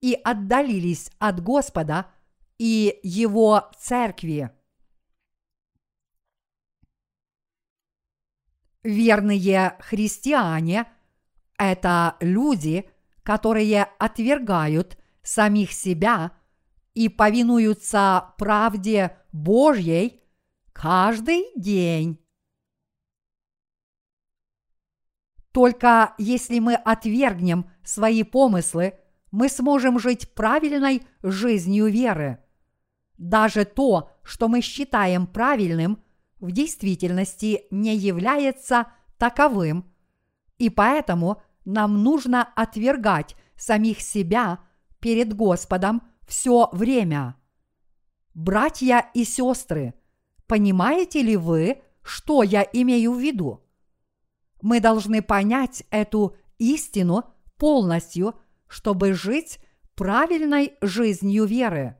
и 0.00 0.14
отдалились 0.14 1.10
от 1.18 1.40
Господа 1.42 2.06
и 2.58 3.00
Его 3.02 3.70
церкви. 3.78 4.50
Верные 8.82 9.76
христиане– 9.80 10.86
это 11.56 12.16
люди, 12.20 12.90
которые 13.22 13.84
отвергают 13.84 14.98
самих 15.22 15.72
себя 15.72 16.32
и 16.94 17.08
повинуются 17.08 18.34
правде 18.38 19.16
Божьей 19.30 20.21
каждый 20.72 21.46
день. 21.56 22.18
Только 25.52 26.14
если 26.18 26.58
мы 26.58 26.74
отвергнем 26.74 27.70
свои 27.84 28.22
помыслы, 28.22 28.94
мы 29.30 29.48
сможем 29.48 29.98
жить 29.98 30.34
правильной 30.34 31.02
жизнью 31.22 31.86
веры. 31.86 32.38
Даже 33.18 33.64
то, 33.64 34.10
что 34.22 34.48
мы 34.48 34.60
считаем 34.60 35.26
правильным, 35.26 36.02
в 36.40 36.50
действительности 36.50 37.66
не 37.70 37.94
является 37.94 38.88
таковым, 39.18 39.92
и 40.58 40.70
поэтому 40.70 41.42
нам 41.64 42.02
нужно 42.02 42.42
отвергать 42.42 43.36
самих 43.56 44.00
себя 44.00 44.58
перед 45.00 45.34
Господом 45.34 46.02
все 46.26 46.68
время. 46.72 47.36
Братья 48.34 49.10
и 49.14 49.24
сестры, 49.24 49.94
понимаете 50.52 51.22
ли 51.22 51.34
вы, 51.34 51.80
что 52.02 52.42
я 52.42 52.62
имею 52.74 53.14
в 53.14 53.18
виду? 53.18 53.64
Мы 54.60 54.80
должны 54.80 55.22
понять 55.22 55.82
эту 55.88 56.36
истину 56.58 57.24
полностью, 57.56 58.38
чтобы 58.68 59.14
жить 59.14 59.60
правильной 59.94 60.74
жизнью 60.82 61.46
веры. 61.46 61.96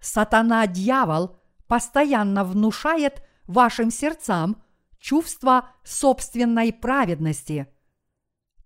Сатана-дьявол 0.00 1.36
постоянно 1.66 2.42
внушает 2.42 3.22
вашим 3.46 3.90
сердцам 3.90 4.56
чувство 4.98 5.68
собственной 5.84 6.72
праведности. 6.72 7.66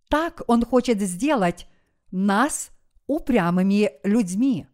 Так 0.09 0.42
он 0.46 0.64
хочет 0.64 1.01
сделать 1.01 1.66
нас 2.12 2.70
упрямыми 3.09 3.90
людьми. 4.05 4.68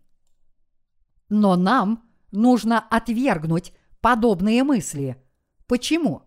Но 1.30 1.56
нам 1.56 2.06
нужно 2.30 2.78
отвергнуть 2.78 3.72
подобные 4.02 4.64
мысли. 4.64 5.16
Почему? 5.66 6.22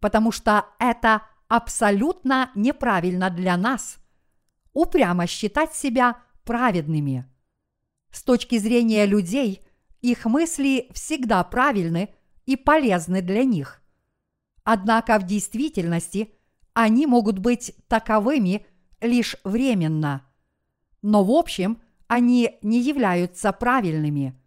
Потому 0.00 0.32
что 0.32 0.64
это 0.78 1.22
абсолютно 1.48 2.50
неправильно 2.54 3.28
для 3.28 3.56
нас 3.58 3.98
упрямо 4.72 5.26
считать 5.26 5.74
себя 5.74 6.18
праведными. 6.44 7.26
С 8.10 8.22
точки 8.22 8.58
зрения 8.58 9.04
людей, 9.04 9.62
их 10.00 10.24
мысли 10.24 10.88
всегда 10.92 11.42
правильны 11.44 12.14
и 12.46 12.56
полезны 12.56 13.22
для 13.22 13.44
них. 13.44 13.82
Однако 14.64 15.18
в 15.18 15.24
действительности 15.24 16.32
они 16.74 17.06
могут 17.06 17.38
быть 17.38 17.72
таковыми 17.88 18.66
лишь 19.00 19.36
временно. 19.44 20.26
Но 21.02 21.24
в 21.24 21.30
общем 21.30 21.80
они 22.06 22.58
не 22.62 22.80
являются 22.80 23.52
правильными. 23.52 24.38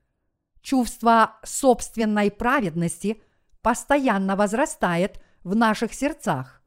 Чувство 0.61 1.37
собственной 1.43 2.31
праведности 2.31 3.21
постоянно 3.61 4.35
возрастает 4.35 5.21
в 5.43 5.55
наших 5.55 5.93
сердцах. 5.93 6.61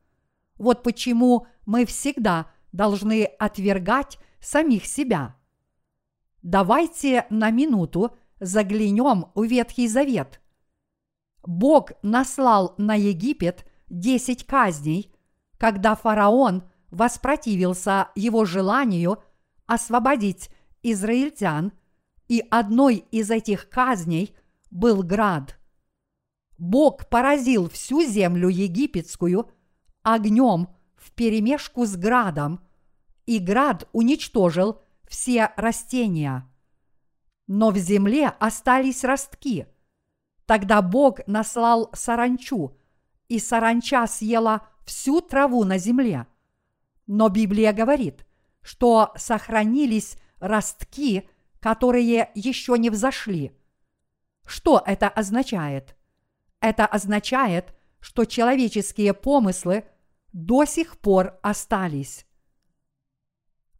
Вот 0.57 0.83
почему 0.83 1.47
мы 1.67 1.85
всегда 1.85 2.51
должны 2.73 3.25
отвергать 3.25 4.19
самих 4.41 4.87
себя. 4.87 5.37
Давайте 6.43 7.27
на 7.31 7.51
минуту 7.51 8.17
заглянем 8.41 9.27
в 9.35 9.45
Ветхий 9.45 9.87
Завет. 9.87 10.41
Бог 11.45 11.93
наслал 12.03 12.75
на 12.79 12.95
Египет 12.95 13.67
десять 13.89 14.45
казней, 14.47 15.15
когда 15.59 15.95
фараон 15.95 16.65
воспротивился 16.91 18.09
его 18.15 18.45
желанию 18.45 19.23
освободить 19.67 20.51
израильтян, 20.83 21.73
и 22.33 22.43
одной 22.51 23.05
из 23.11 23.31
этих 23.31 23.69
казней 23.69 24.35
был 24.71 25.03
град. 25.03 25.59
Бог 26.57 27.11
поразил 27.11 27.69
всю 27.69 28.03
землю 28.03 28.49
египетскую– 28.49 29.51
огнем 30.03 30.69
вперемешку 30.97 31.85
с 31.85 31.95
градом, 31.95 32.61
и 33.27 33.39
град 33.39 33.87
уничтожил 33.93 34.81
все 35.07 35.53
растения. 35.57 36.51
Но 37.47 37.71
в 37.71 37.77
земле 37.77 38.29
остались 38.41 39.05
ростки. 39.05 39.67
Тогда 40.47 40.81
Бог 40.81 41.21
наслал 41.27 41.91
саранчу, 41.93 42.79
и 43.29 43.39
саранча 43.39 44.07
съела 44.07 44.67
всю 44.87 45.21
траву 45.21 45.65
на 45.65 45.77
земле. 45.77 46.27
Но 47.07 47.29
Библия 47.29 47.75
говорит, 47.75 48.27
что 48.63 49.13
сохранились 49.17 50.17
ростки, 50.41 51.29
которые 51.63 52.31
еще 52.35 52.77
не 52.77 52.91
взошли. 52.91 53.53
Что 54.45 54.83
это 54.85 55.09
означает? 55.09 55.97
Это 56.61 56.85
означает, 56.85 57.73
что 58.01 58.25
человеческие 58.25 59.15
помыслы 59.15 59.85
до 60.33 60.65
сих 60.65 60.99
пор 60.99 61.39
остались. 61.41 62.27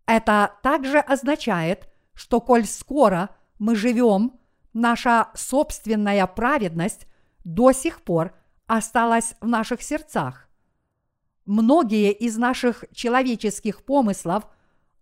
Это 0.07 0.55
также 0.63 0.99
означает, 1.01 1.93
что 2.15 2.41
коль 2.41 2.67
скоро 2.67 3.31
мы 3.59 3.75
живем, 3.75 4.39
наша 4.73 5.31
собственная 5.35 6.27
праведность 6.29 7.09
до 7.45 7.73
сих 7.73 8.03
пор 8.03 8.33
осталась 8.69 9.35
в 9.41 9.49
наших 9.49 9.83
сердцах. 9.83 10.49
Многие 11.47 12.13
из 12.13 12.37
наших 12.37 12.85
человеческих 12.95 13.85
помыслов 13.85 14.47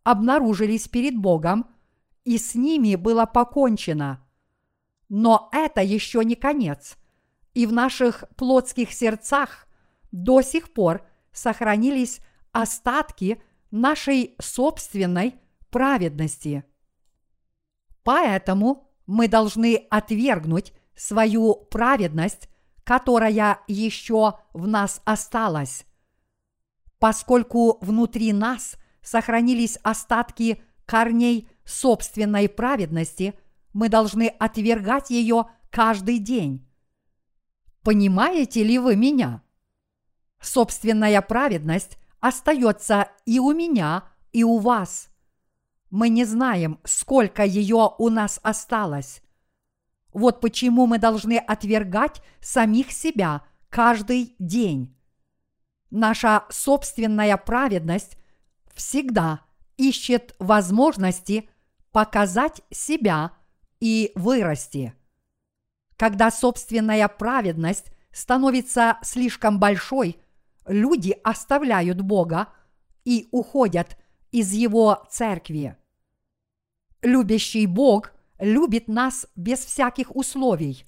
обнаружились 0.03 0.89
перед 0.89 1.15
Богом 1.19 1.67
и 2.31 2.39
с 2.39 2.55
ними 2.55 2.95
было 2.95 3.27
покончено. 3.27 4.25
Но 5.09 5.49
это 5.51 5.81
еще 5.81 6.25
не 6.25 6.37
конец, 6.37 6.97
и 7.55 7.67
в 7.67 7.73
наших 7.73 8.23
плотских 8.37 8.93
сердцах 8.93 9.67
до 10.13 10.41
сих 10.41 10.73
пор 10.73 11.05
сохранились 11.33 12.21
остатки 12.53 13.43
нашей 13.73 14.37
собственной 14.41 15.41
праведности. 15.71 16.63
Поэтому 18.05 18.89
мы 19.07 19.27
должны 19.27 19.89
отвергнуть 19.91 20.73
свою 20.95 21.57
праведность, 21.57 22.49
которая 22.85 23.59
еще 23.67 24.39
в 24.53 24.69
нас 24.69 25.03
осталась. 25.05 25.85
Поскольку 27.01 27.79
внутри 27.81 28.33
нас 28.33 28.77
сохранились 29.03 29.81
остатки 29.83 30.63
корней 30.87 31.49
собственной 31.71 32.49
праведности, 32.49 33.35
мы 33.73 33.89
должны 33.89 34.29
отвергать 34.29 35.11
ее 35.11 35.47
каждый 35.71 36.19
день. 36.19 36.67
Понимаете 37.83 38.63
ли 38.63 38.79
вы 38.79 38.97
меня? 38.97 39.43
Собственная 40.41 41.23
праведность 41.23 41.99
остается 42.21 43.09
и 43.25 43.39
у 43.39 43.53
меня, 43.53 44.05
и 44.33 44.45
у 44.45 44.59
вас. 44.59 45.09
Мы 45.91 46.09
не 46.09 46.25
знаем, 46.25 46.79
сколько 46.85 47.45
ее 47.45 47.91
у 47.99 48.09
нас 48.11 48.39
осталось. 48.43 49.23
Вот 50.13 50.41
почему 50.41 50.87
мы 50.87 50.99
должны 50.99 51.39
отвергать 51.39 52.23
самих 52.41 52.93
себя 52.93 53.43
каждый 53.69 54.35
день. 54.39 54.97
Наша 55.91 56.45
собственная 56.51 57.37
праведность 57.37 58.17
всегда 58.75 59.41
ищет 59.77 60.35
возможности 60.39 61.50
показать 61.93 62.63
себя 62.71 63.33
и 63.81 64.13
вырасти. 64.15 64.95
Когда 65.97 66.31
собственная 66.31 67.09
праведность 67.09 67.93
становится 68.13 68.99
слишком 69.03 69.59
большой, 69.59 70.19
люди 70.67 71.17
оставляют 71.25 72.01
Бога 72.01 72.49
и 73.05 73.29
уходят 73.33 73.97
из 74.33 74.53
Его 74.53 75.07
церкви. 75.11 75.77
Любящий 77.03 77.67
Бог 77.67 78.13
любит 78.39 78.89
нас 78.89 79.27
без 79.37 79.61
всяких 79.61 80.15
условий. 80.15 80.85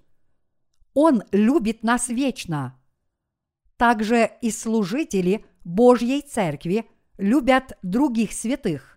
Он 0.94 1.22
любит 1.32 1.82
нас 1.82 2.08
вечно. 2.08 2.78
Также 3.76 4.30
и 4.42 4.50
служители 4.50 5.44
Божьей 5.64 6.20
Церкви 6.22 6.86
любят 7.18 7.78
других 7.82 8.32
святых. 8.32 8.91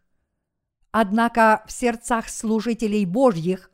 Однако 0.97 1.61
в 1.67 1.73
сердцах 1.73 2.29
служителей 2.29 3.03
Божьих 3.03 3.69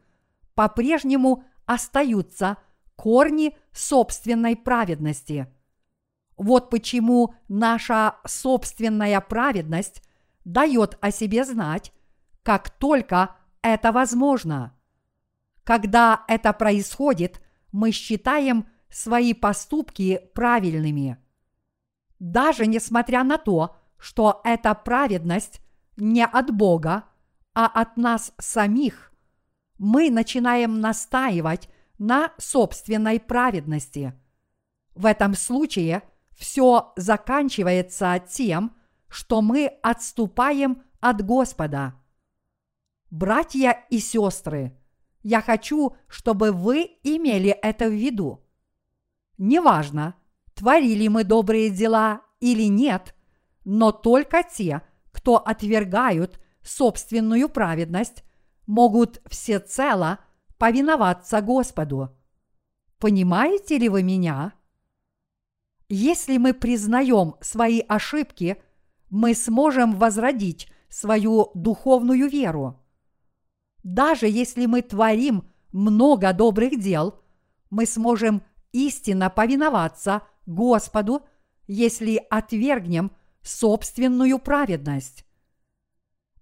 по-прежнему 0.55 1.43
остаются 1.67 2.57
корни 2.95 3.55
собственной 3.71 4.55
праведности. 4.55 5.45
Вот 6.35 6.71
почему 6.71 7.35
наша 7.47 8.15
собственная 8.25 9.21
праведность 9.21 10.01
дает 10.45 10.97
о 10.99 11.11
себе 11.11 11.45
знать, 11.45 11.93
как 12.41 12.71
только 12.71 13.35
это 13.61 13.91
возможно. 13.91 14.75
Когда 15.63 16.25
это 16.27 16.53
происходит, 16.53 17.39
мы 17.71 17.91
считаем 17.91 18.67
свои 18.89 19.35
поступки 19.35 20.21
правильными. 20.33 21.19
Даже 22.17 22.65
несмотря 22.65 23.23
на 23.23 23.37
то, 23.37 23.75
что 23.99 24.41
эта 24.43 24.73
праведность 24.73 25.61
не 25.97 26.25
от 26.25 26.49
Бога, 26.49 27.03
а 27.53 27.67
от 27.67 27.97
нас 27.97 28.33
самих, 28.37 29.11
мы 29.77 30.09
начинаем 30.09 30.79
настаивать 30.79 31.69
на 31.97 32.33
собственной 32.37 33.19
праведности. 33.19 34.13
В 34.95 35.05
этом 35.05 35.33
случае 35.33 36.03
все 36.31 36.93
заканчивается 36.95 38.23
тем, 38.27 38.75
что 39.07 39.41
мы 39.41 39.67
отступаем 39.83 40.83
от 40.99 41.23
Господа. 41.25 41.95
Братья 43.09 43.85
и 43.89 43.99
сестры, 43.99 44.77
я 45.23 45.41
хочу, 45.41 45.95
чтобы 46.07 46.51
вы 46.51 46.97
имели 47.03 47.49
это 47.49 47.87
в 47.87 47.93
виду. 47.93 48.43
Неважно, 49.37 50.15
творили 50.53 51.07
мы 51.07 51.23
добрые 51.23 51.69
дела 51.69 52.21
или 52.39 52.63
нет, 52.63 53.15
но 53.65 53.91
только 53.91 54.43
те, 54.43 54.81
кто 55.11 55.37
отвергают 55.37 56.39
собственную 56.63 57.49
праведность, 57.49 58.23
могут 58.65 59.21
всецело 59.27 60.19
повиноваться 60.57 61.41
Господу. 61.41 62.15
Понимаете 62.99 63.77
ли 63.77 63.89
вы 63.89 64.03
меня? 64.03 64.53
Если 65.89 66.37
мы 66.37 66.53
признаем 66.53 67.35
свои 67.41 67.81
ошибки, 67.81 68.61
мы 69.09 69.33
сможем 69.33 69.95
возродить 69.95 70.71
свою 70.87 71.51
духовную 71.53 72.29
веру. 72.29 72.79
Даже 73.83 74.27
если 74.27 74.67
мы 74.67 74.81
творим 74.83 75.51
много 75.71 76.31
добрых 76.33 76.79
дел, 76.79 77.19
мы 77.69 77.85
сможем 77.85 78.43
истинно 78.71 79.29
повиноваться 79.29 80.21
Господу, 80.45 81.23
если 81.67 82.23
отвергнем 82.29 83.11
собственную 83.41 84.39
праведность. 84.39 85.25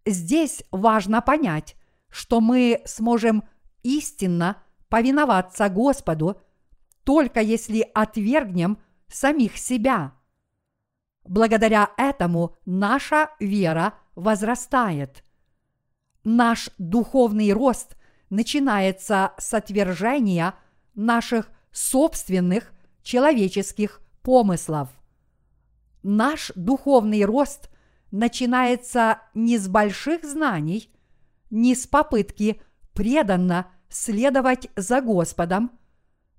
Здесь 0.05 0.63
важно 0.71 1.21
понять, 1.21 1.75
что 2.09 2.41
мы 2.41 2.81
сможем 2.85 3.43
истинно 3.83 4.57
повиноваться 4.89 5.69
Господу, 5.69 6.41
только 7.03 7.41
если 7.41 7.89
отвергнем 7.93 8.79
самих 9.07 9.57
себя. 9.57 10.13
Благодаря 11.23 11.91
этому 11.97 12.55
наша 12.65 13.29
вера 13.39 13.93
возрастает– 14.15 15.23
Наш 16.23 16.69
духовный 16.77 17.53
рост 17.53 17.95
начинается 18.29 19.31
с 19.37 19.53
отвержения 19.53 20.53
наших 20.93 21.49
собственных 21.71 22.73
человеческих 23.01 24.01
помыслов. 24.21 24.89
Наш 26.03 26.51
духовный 26.55 27.23
рост 27.23 27.69
начинается 28.11 29.21
не 29.33 29.57
с 29.57 29.67
больших 29.67 30.23
знаний, 30.23 30.89
не 31.49 31.75
с 31.75 31.87
попытки 31.87 32.61
преданно 32.93 33.67
следовать 33.89 34.69
за 34.75 35.01
Господом, 35.01 35.71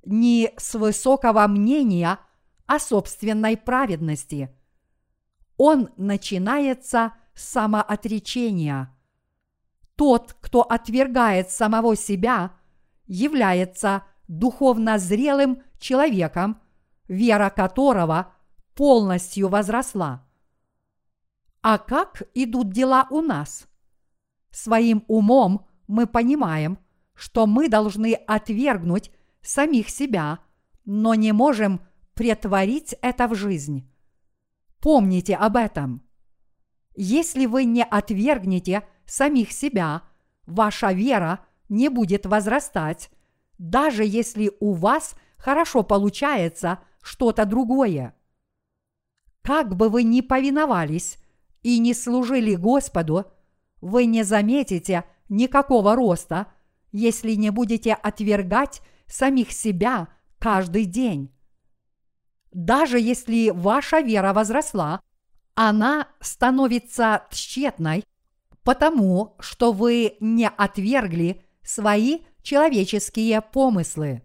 не 0.05 0.53
с 0.57 0.75
высокого 0.75 1.47
мнения 1.47 2.19
о 2.67 2.79
собственной 2.79 3.57
праведности. 3.57 4.55
Он 5.57 5.91
начинается 5.97 7.15
с 7.35 7.45
самоотречения– 7.45 8.95
тот, 10.01 10.35
кто 10.41 10.63
отвергает 10.63 11.51
самого 11.51 11.95
себя, 11.95 12.53
является 13.07 14.05
духовно 14.29 14.97
зрелым 14.97 15.63
человеком, 15.79 16.59
вера 17.07 17.51
которого 17.51 18.33
полностью 18.75 19.49
возросла. 19.49 20.27
А 21.63 21.79
как 21.79 22.23
идут 22.35 22.71
дела 22.71 23.07
у 23.11 23.21
нас? 23.21 23.69
Своим 24.51 25.05
умом 25.09 25.67
мы 25.87 26.07
понимаем, 26.07 26.79
что 27.15 27.47
мы 27.47 27.69
должны 27.69 28.15
отвергнуть 28.15 29.11
самих 29.43 29.91
себя, 29.91 30.39
но 30.85 31.15
не 31.15 31.33
можем 31.33 31.81
претворить 32.15 32.95
это 33.03 33.29
в 33.29 33.35
жизнь. 33.35 33.87
Помните 34.81 35.35
об 35.37 35.57
этом. 35.57 36.03
Если 36.97 37.47
вы 37.47 37.65
не 37.65 37.85
отвергнете 37.85 38.83
самих 39.05 39.53
себя, 39.53 40.03
ваша 40.47 40.93
вера 40.93 41.45
не 41.69 41.89
будет 41.91 42.25
возрастать, 42.25 43.11
даже 43.59 44.05
если 44.05 44.51
у 44.61 44.73
вас 44.73 45.15
хорошо 45.37 45.83
получается 45.83 46.81
что-то 47.03 47.45
другое. 47.45 48.15
Как 49.43 49.77
бы 49.77 49.91
вы 49.91 50.03
ни 50.03 50.23
повиновались 50.23 51.19
и 51.63 51.79
не 51.79 51.95
служили 51.95 52.55
Господу, 52.55 53.27
вы 53.81 54.07
не 54.07 54.23
заметите 54.23 55.05
никакого 55.29 55.95
роста, 55.95 56.47
если 56.93 57.33
не 57.35 57.51
будете 57.51 57.95
отвергать 57.95 58.83
самих 59.07 59.53
себя 59.53 60.09
каждый 60.39 60.85
день. 60.85 61.33
Даже 62.53 62.99
если 62.99 63.51
ваша 63.51 64.01
вера 64.01 64.33
возросла, 64.33 65.01
она 65.55 66.09
становится 66.21 67.27
тщетной 67.31 68.05
потому 68.63 69.37
что 69.41 69.73
вы 69.73 70.17
не 70.21 70.49
отвергли 70.49 71.43
свои 71.63 72.21
человеческие 72.43 73.41
помыслы. 73.41 74.23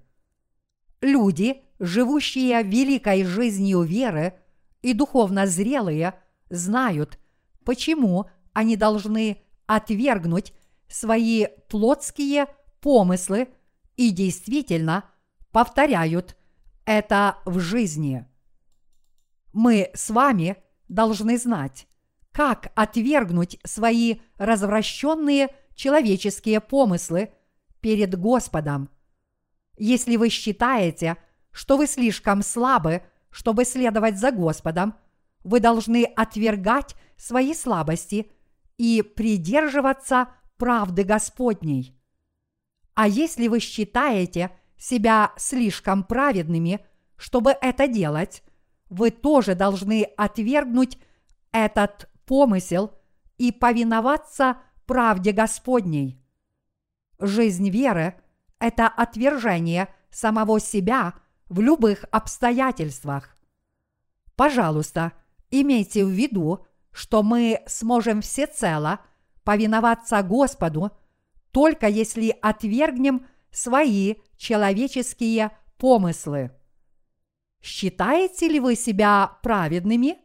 Люди, 1.02 1.63
живущие 1.80 2.62
великой 2.63 3.24
жизнью 3.24 3.82
веры 3.82 4.34
и 4.82 4.93
духовно 4.93 5.45
зрелые, 5.45 6.15
знают, 6.50 7.19
почему 7.65 8.30
они 8.54 8.78
должны 8.78 9.41
отвергнуть 9.65 10.54
свои 10.88 11.47
плотские 11.67 12.47
помыслы 12.80 13.49
и 13.97 14.12
действительно 14.12 15.06
повторяют 15.51 16.38
это 16.86 17.38
в 17.45 17.60
жизни. 17.60 18.25
Мы 19.51 19.89
с 19.93 20.10
вами 20.10 20.58
должны 20.88 21.38
знать, 21.38 21.88
как 22.32 22.71
отвергнуть 22.75 23.60
свои 23.63 24.19
развращенные 24.38 25.49
человеческие 25.73 26.62
помыслы 26.62 27.32
перед 27.82 28.15
Господом. 28.15 28.89
Если 29.78 30.15
вы 30.15 30.30
считаете, 30.30 31.17
что 31.51 31.78
вы 31.78 31.88
слишком 31.88 32.41
слабы, 32.41 33.04
чтобы 33.32 33.65
следовать 33.65 34.17
за 34.17 34.32
Господом, 34.32 34.95
вы 35.43 35.60
должны 35.60 36.04
отвергать 36.04 36.95
свои 37.17 37.54
слабости 37.54 38.32
и 38.78 39.01
придерживаться 39.01 40.30
правды 40.58 41.04
Господней. 41.04 41.97
А 42.93 43.08
если 43.08 43.47
вы 43.47 43.60
считаете 43.60 44.51
себя 44.78 45.34
слишком 45.38 46.04
праведными, 46.04 46.86
чтобы 47.17 47.51
это 47.62 47.88
делать, 47.88 48.43
вы 48.89 49.12
тоже 49.12 49.56
должны 49.56 50.04
отвергнуть 50.17 50.97
этот 51.51 52.10
помысел 52.25 52.93
и 53.38 53.51
повиноваться 53.51 54.58
правде 54.86 55.32
Господней. 55.32 56.21
Жизнь 57.19 57.69
веры– 57.69 58.15
это 58.60 58.88
отвержение 58.88 59.89
самого 60.10 60.60
себя 60.60 61.13
в 61.47 61.60
любых 61.62 62.06
обстоятельствах. 62.12 63.36
Пожалуйста, 64.36 65.13
имейте 65.49 66.06
в 66.06 66.10
виду, 66.10 66.65
что 66.95 67.23
мы 67.23 67.62
сможем 67.67 68.21
всецело 68.21 69.01
повиноваться 69.43 70.23
Господу, 70.23 70.91
только 71.51 71.88
если 71.88 72.29
отвергнем 72.41 73.27
свои 73.51 74.15
человеческие 74.38 75.51
помыслы. 75.77 76.51
Считаете 77.62 78.47
ли 78.47 78.62
вы 78.62 78.75
себя 78.75 79.38
праведными? 79.43 80.17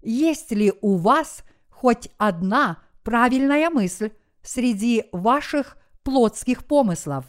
Есть 0.00 0.52
ли 0.52 0.72
у 0.80 0.96
вас 0.96 1.44
хоть 1.68 2.08
одна 2.16 2.82
правильная 3.02 3.68
мысль 3.68 4.12
среди 4.40 5.04
ваших 5.12 5.76
плотских 6.02 6.64
помыслов? 6.64 7.26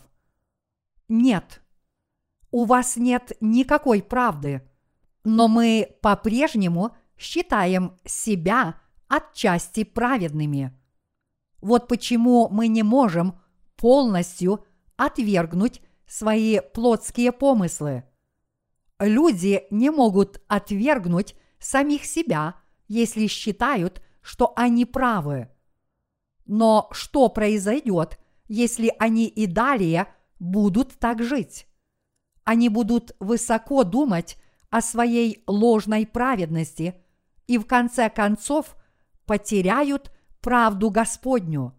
Нет. 1.10 1.62
У 2.52 2.64
вас 2.64 2.96
нет 2.96 3.34
никакой 3.42 4.02
правды, 4.02 4.66
но 5.26 5.50
мы 5.50 5.98
по-прежнему 6.02 6.96
считаем 7.18 7.98
себя 8.06 8.80
отчасти 9.08 9.84
праведными. 9.84 10.78
Вот 11.62 11.88
почему 11.88 12.50
мы 12.50 12.68
не 12.68 12.84
можем 12.84 13.40
полностью 13.76 14.66
отвергнуть 14.98 15.82
свои 16.08 16.60
плотские 16.60 17.32
помыслы. 17.32 18.04
Люди 19.00 19.64
не 19.72 19.90
могут 19.90 20.42
отвергнуть 20.48 21.36
самих 21.60 22.06
себя, 22.06 22.56
если 22.88 23.28
считают, 23.28 24.02
что 24.22 24.54
они 24.56 24.86
правы. 24.86 25.50
Но 26.46 26.88
что 26.92 27.30
произойдет, 27.30 28.20
если 28.48 28.94
они 29.00 29.28
и 29.28 29.48
далее 29.48 30.08
будут 30.40 30.98
так 31.00 31.22
жить? 31.24 31.68
Они 32.44 32.70
будут 32.70 33.16
высоко 33.20 33.84
думать 33.84 34.38
о 34.70 34.82
своей 34.82 35.44
ложной 35.48 36.06
праведности 36.06 37.02
и 37.48 37.58
в 37.58 37.66
конце 37.66 38.10
концов 38.10 38.76
потеряют 39.26 40.12
правду 40.42 40.90
Господню. 40.90 41.74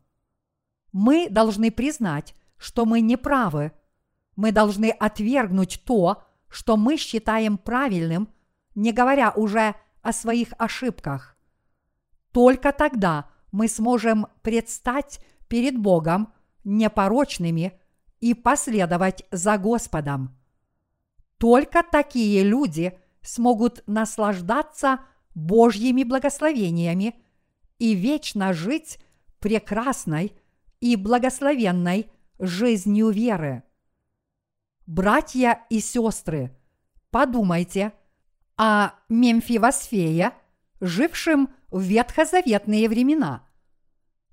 Мы 0.92 1.28
должны 1.28 1.70
признать, 1.70 2.34
что 2.56 2.84
мы 2.84 3.00
не 3.00 3.16
правы. 3.16 3.72
Мы 4.34 4.52
должны 4.52 4.90
отвергнуть 4.90 5.82
то, 5.84 6.24
что 6.48 6.76
мы 6.76 6.96
считаем 6.96 7.58
правильным, 7.58 8.28
не 8.74 8.92
говоря 8.92 9.30
уже 9.30 9.74
о 10.02 10.12
своих 10.12 10.48
ошибках. 10.58 11.36
Только 12.32 12.72
тогда 12.72 13.28
мы 13.52 13.68
сможем 13.68 14.26
предстать 14.42 15.20
перед 15.48 15.78
Богом 15.78 16.32
непорочными 16.64 17.80
и 18.20 18.34
последовать 18.34 19.24
за 19.30 19.58
Господом. 19.58 20.36
Только 21.38 21.82
такие 21.82 22.42
люди 22.42 22.98
смогут 23.22 23.82
наслаждаться 23.86 25.00
Божьими 25.36 26.02
благословениями 26.02 27.14
и 27.78 27.94
вечно 27.94 28.54
жить 28.54 28.98
прекрасной 29.38 30.32
и 30.80 30.96
благословенной 30.96 32.10
жизнью 32.38 33.10
веры. 33.10 33.62
Братья 34.86 35.60
и 35.68 35.80
сестры, 35.80 36.56
подумайте 37.10 37.92
о 38.56 38.92
Мемфивосфее, 39.10 40.32
жившем 40.80 41.50
в 41.68 41.82
ветхозаветные 41.82 42.88
времена. 42.88 43.46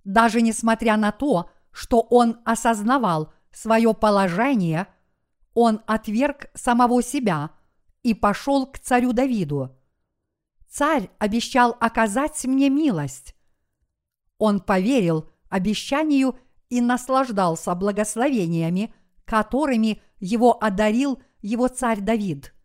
Даже 0.05 0.41
несмотря 0.41 0.95
на 0.95 1.11
то, 1.11 1.49
что 1.71 1.99
он 1.99 2.39
осознавал 2.45 3.33
свое 3.51 3.93
положение, 3.93 4.87
он 5.53 5.81
отверг 5.85 6.49
самого 6.53 7.03
себя 7.03 7.49
и 8.03 8.13
пошел 8.13 8.67
к 8.67 8.79
царю 8.79 9.11
Давиду. 9.11 9.77
Царь 10.73 11.11
обещал 11.19 11.77
оказать 11.79 12.43
мне 12.45 12.67
милость. 12.67 13.35
Он 14.39 14.59
поверил 14.59 15.29
обещанию 15.47 16.39
и 16.69 16.81
наслаждался 16.81 17.75
благословениями, 17.75 18.91
которыми 19.23 20.01
его 20.19 20.57
одарил 20.63 21.21
его 21.43 21.67
царь 21.67 22.01
Давид. 22.01 22.55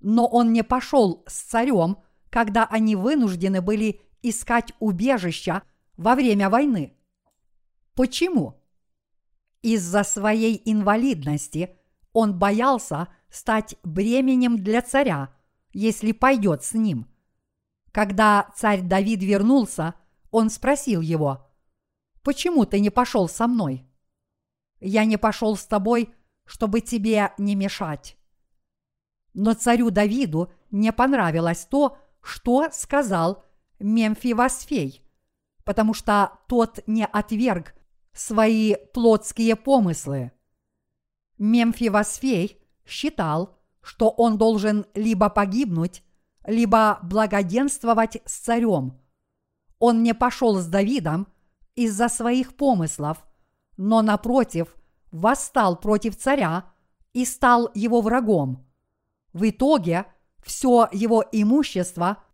Но 0.00 0.26
он 0.26 0.54
не 0.54 0.64
пошел 0.64 1.22
с 1.26 1.34
царем, 1.40 1.98
когда 2.30 2.64
они 2.64 2.96
вынуждены 2.96 3.60
были 3.60 4.00
искать 4.22 4.72
убежища 4.78 5.64
во 5.98 6.14
время 6.14 6.48
войны. 6.48 6.96
Почему? 7.94 8.54
Из-за 9.60 10.02
своей 10.02 10.62
инвалидности 10.64 11.76
он 12.14 12.38
боялся 12.38 13.08
стать 13.28 13.76
бременем 13.82 14.56
для 14.56 14.80
царя, 14.80 15.34
если 15.74 16.12
пойдет 16.12 16.64
с 16.64 16.72
ним. 16.72 17.06
Когда 17.92 18.50
царь 18.56 18.82
Давид 18.82 19.22
вернулся, 19.22 19.94
он 20.30 20.50
спросил 20.50 21.00
его– 21.00 21.44
Почему 22.28 22.66
ты 22.66 22.80
не 22.80 22.90
пошел 22.90 23.26
со 23.26 23.46
мной? 23.46 23.86
Я 24.80 25.06
не 25.06 25.16
пошел 25.16 25.56
с 25.56 25.64
тобой, 25.64 26.14
чтобы 26.44 26.82
тебе 26.82 27.32
не 27.38 27.54
мешать. 27.54 28.18
Но 29.32 29.54
царю 29.54 29.90
Давиду 29.90 30.52
не 30.70 30.92
понравилось 30.92 31.64
то, 31.64 31.96
что 32.20 32.68
сказал 32.70 33.46
Мемфивосфей, 33.78 35.02
потому 35.64 35.94
что 35.94 36.32
тот 36.48 36.80
не 36.86 37.06
отверг 37.06 37.74
свои 38.12 38.74
плотские 38.92 39.56
помыслы. 39.56 40.32
Мемфивосфей 41.38 42.60
считал, 42.84 43.58
что 43.80 44.10
он 44.10 44.36
должен 44.36 44.84
либо 44.92 45.30
погибнуть, 45.30 46.02
либо 46.48 46.98
благоденствовать 47.04 48.20
с 48.24 48.38
царем. 48.38 48.98
Он 49.78 50.02
не 50.02 50.14
пошел 50.14 50.58
с 50.58 50.66
Давидом– 50.66 51.28
из-за 51.78 52.08
своих 52.08 52.56
помыслов, 52.56 53.24
но, 53.76 54.02
напротив, 54.02 54.74
восстал 55.12 55.78
против 55.78 56.16
царя 56.16 56.64
и 57.12 57.24
стал 57.24 57.70
его 57.72 58.00
врагом. 58.00 58.66
В 59.32 59.48
итоге 59.48 60.06
все 60.42 60.88
его 60.90 61.24
имущество 61.30 62.24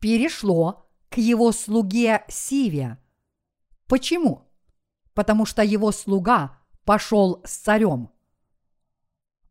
перешло 0.00 0.88
к 1.10 1.18
его 1.18 1.52
слуге 1.52 2.24
Сиве. 2.28 2.98
Почему? 3.86 4.50
Потому 5.14 5.46
что 5.46 5.62
его 5.62 5.92
слуга 5.92 6.58
пошел 6.84 7.40
с 7.44 7.56
царем. 7.56 8.10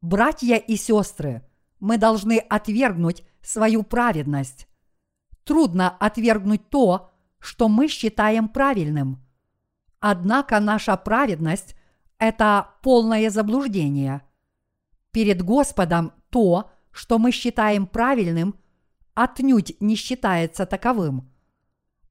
Братья 0.01 0.57
и 0.57 0.75
сестры, 0.75 1.47
мы 1.79 1.97
должны 1.97 2.39
отвергнуть 2.39 3.23
свою 3.47 3.83
праведность. 3.83 4.67
Трудно 5.43 5.89
отвергнуть 5.89 6.69
то, 6.69 7.11
что 7.39 7.69
мы 7.69 7.87
считаем 7.87 8.49
правильным– 8.49 9.23
Однако 9.99 10.59
наша 10.59 10.95
праведность– 10.95 11.75
это 12.19 12.69
полное 12.81 13.29
заблуждение. 13.29 14.21
Перед 15.11 15.41
Господом 15.41 16.13
то, 16.29 16.69
что 16.91 17.17
мы 17.17 17.31
считаем 17.31 17.87
правильным, 17.87 18.55
отнюдь 19.15 19.75
не 19.79 19.95
считается 19.95 20.65
таковым. 20.65 21.31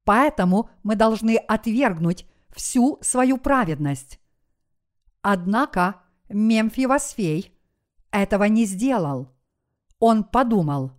Поэтому 0.04 0.70
мы 0.82 0.96
должны 0.96 1.36
отвергнуть 1.36 2.26
всю 2.54 2.98
свою 3.02 3.38
праведность. 3.38 4.20
Однако 5.22 6.02
Мемфивосфей 6.28 7.52
этого 8.10 8.44
не 8.44 8.64
сделал. 8.64 9.28
Он 9.98 10.24
подумал, 10.24 10.92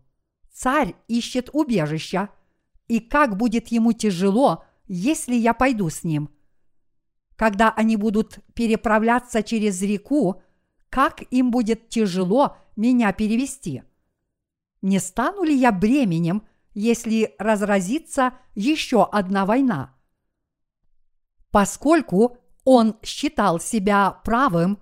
царь 0.58 0.96
ищет 1.08 1.50
убежища, 1.54 2.30
и 2.88 3.00
как 3.00 3.38
будет 3.38 3.67
ему 3.67 3.93
тяжело, 3.93 4.63
если 4.88 5.36
я 5.36 5.54
пойду 5.54 5.89
с 5.89 6.04
ним– 6.04 6.30
когда 7.38 7.72
они 7.72 7.96
будут 7.96 8.39
переправляться 8.56 9.43
через 9.43 9.82
реку, 9.82 10.41
как 10.89 11.22
им 11.32 11.52
будет 11.52 11.88
тяжело 11.88 12.58
меня 12.76 13.13
перевести. 13.13 13.84
Не 14.82 15.00
стану 15.00 15.43
ли 15.43 15.56
я 15.56 15.72
бременем, 15.72 16.43
если 16.74 17.36
разразится 17.38 18.34
еще 18.56 19.06
одна 19.06 19.46
война? 19.46 19.96
Поскольку 21.52 22.38
он 22.63 22.98
считал 23.04 23.60
себя 23.60 24.20
правым, 24.24 24.80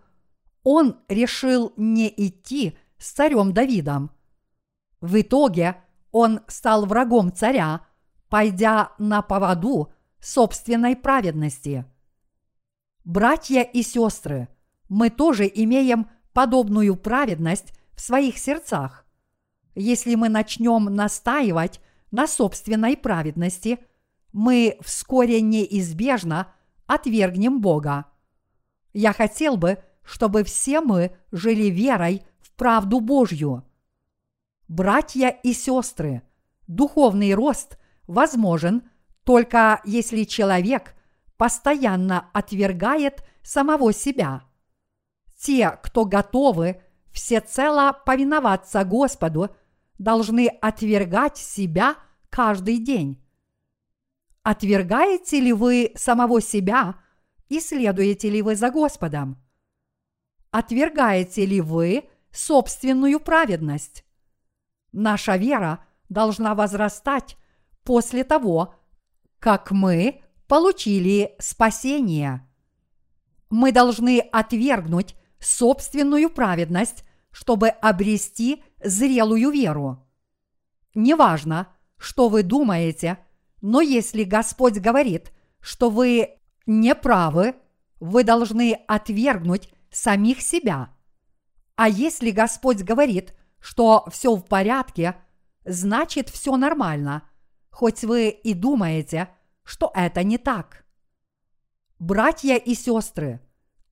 он 0.63 0.97
решил 1.09 1.73
не 1.77 2.11
идти 2.15 2.77
с 2.97 3.11
царем 3.11 3.53
Давидом. 3.53 4.11
В 5.01 5.21
итоге 5.21 5.77
он 6.12 6.41
стал 6.47 6.86
врагом 6.86 7.34
царя, 7.34 7.81
пойдя 8.29 8.91
на 8.97 9.21
поводу 9.21 9.91
собственной 10.19 10.95
праведности. 10.95 11.86
Братья 13.03 13.62
и 13.62 13.84
сестры, 13.84 14.47
мы 14.89 15.10
тоже 15.10 15.49
имеем 15.53 16.10
подобную 16.34 16.95
праведность 16.95 17.73
в 17.93 18.01
своих 18.01 18.38
сердцах. 18.38 19.05
Если 19.75 20.15
мы 20.15 20.29
начнем 20.29 20.86
настаивать 20.86 21.81
на 22.12 22.27
собственной 22.27 22.97
праведности, 22.97 23.79
мы 24.31 24.77
вскоре 24.81 25.41
неизбежно 25.41 26.53
отвергнем 26.88 27.62
Бога. 27.62 28.05
Я 28.93 29.13
хотел 29.13 29.58
бы, 29.58 29.84
чтобы 30.03 30.43
все 30.43 30.81
мы 30.81 31.15
жили 31.31 31.69
верой 31.69 32.23
в 32.39 32.51
правду 32.53 32.99
Божью. 32.99 33.63
Братья 34.67 35.30
и 35.30 35.54
сестры, 35.54 36.23
духовный 36.67 37.36
рост 37.36 37.78
возможен 38.08 38.89
только 39.23 39.80
если 39.86 40.23
человек 40.23 40.95
постоянно 41.38 42.30
отвергает 42.34 43.23
самого 43.43 43.93
себя. 43.93 44.43
Те, 45.38 45.80
кто 45.84 46.06
готовы 46.06 46.82
всецело 47.12 47.93
повиноваться 48.06 48.84
Господу, 48.84 49.56
должны 49.99 50.47
отвергать 50.47 51.38
себя 51.38 51.95
каждый 52.30 52.80
день. 52.80 53.21
Отвергаете 54.41 55.39
ли 55.39 55.54
вы 55.54 55.91
самого 55.95 56.41
себя 56.41 56.95
и 57.49 57.60
следуете 57.60 58.30
ли 58.30 58.41
вы 58.41 58.56
за 58.56 58.71
Господом? 58.71 59.41
Отвергаете 60.51 61.45
ли 61.45 61.62
вы 61.62 62.10
собственную 62.32 63.19
праведность? 63.19 64.04
Наша 64.97 65.36
вера 65.36 65.86
должна 66.10 66.55
возрастать 66.55 67.38
после 67.84 68.23
того, 68.23 68.75
как 69.39 69.71
мы 69.71 70.21
получили 70.47 71.36
спасение. 71.38 72.47
Мы 73.49 73.71
должны 73.71 74.19
отвергнуть 74.19 75.15
собственную 75.39 76.29
праведность, 76.29 77.03
чтобы 77.31 77.69
обрести 77.69 78.63
зрелую 78.84 79.51
веру. 79.51 80.08
Неважно, 80.93 81.67
что 81.97 82.29
вы 82.29 82.41
думаете– 82.43 83.19
но 83.67 83.81
если 83.81 84.25
Господь 84.25 84.77
говорит, 84.77 85.31
что 85.60 85.89
вы 85.89 86.38
не 86.67 86.93
правы, 86.93 87.55
вы 87.99 88.23
должны 88.23 88.77
отвергнуть 88.88 89.69
самих 89.89 90.41
себя. 90.41 90.89
А 91.75 91.89
если 91.89 92.29
Господь 92.29 92.84
говорит, 92.84 93.34
что 93.65 94.06
все 94.12 94.36
в 94.36 94.45
порядке, 94.45 95.15
значит 95.63 96.30
все 96.30 96.56
нормально, 96.56 97.23
хоть 97.71 98.04
вы 98.04 98.30
и 98.30 98.54
думаете, 98.54 99.30
что 99.63 99.91
это 99.95 100.23
не 100.23 100.38
так. 100.38 100.86
Братья 101.97 102.58
и 102.58 102.75
сестры, 102.75 103.41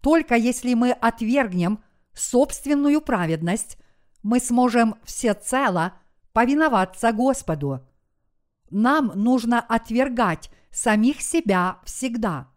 только 0.02 0.36
если 0.36 0.76
мы 0.76 0.92
отвергнем 0.92 1.84
собственную 2.14 3.02
праведность, 3.02 3.78
мы 4.22 4.40
сможем 4.40 4.96
всецело 5.04 5.94
повиноваться 6.34 7.12
Господу– 7.12 7.82
нам 8.76 9.12
нужно 9.14 9.60
отвергать 9.60 10.50
самих 10.72 11.22
себя 11.22 11.80
всегда. 11.84 12.52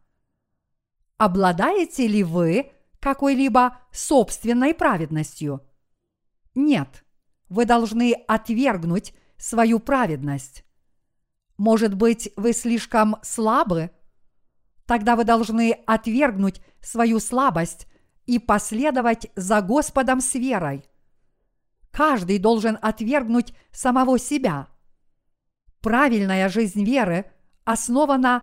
Обладаете 1.18 2.06
ли 2.06 2.22
вы 2.22 2.72
какой-либо 3.00 3.78
собственной 3.92 4.72
праведностью? 4.72 5.60
Нет, 6.54 7.04
вы 7.48 7.64
должны 7.64 8.12
отвергнуть 8.26 9.14
свою 9.36 9.78
праведность. 9.78 10.64
Может 11.56 11.94
быть, 11.94 12.30
вы 12.36 12.52
слишком 12.52 13.16
слабы? 13.22 13.90
Тогда 14.86 15.16
вы 15.16 15.24
должны 15.24 15.72
отвергнуть 15.86 16.60
свою 16.80 17.18
слабость 17.18 17.86
и 18.26 18.38
последовать 18.38 19.30
за 19.36 19.60
Господом 19.60 20.20
с 20.20 20.34
верой. 20.34 20.84
Каждый 21.90 22.38
должен 22.38 22.78
отвергнуть 22.80 23.54
самого 23.72 24.18
себя– 24.18 24.68
правильная 25.86 26.48
жизнь 26.48 26.84
веры 26.84 27.30
основана 27.62 28.42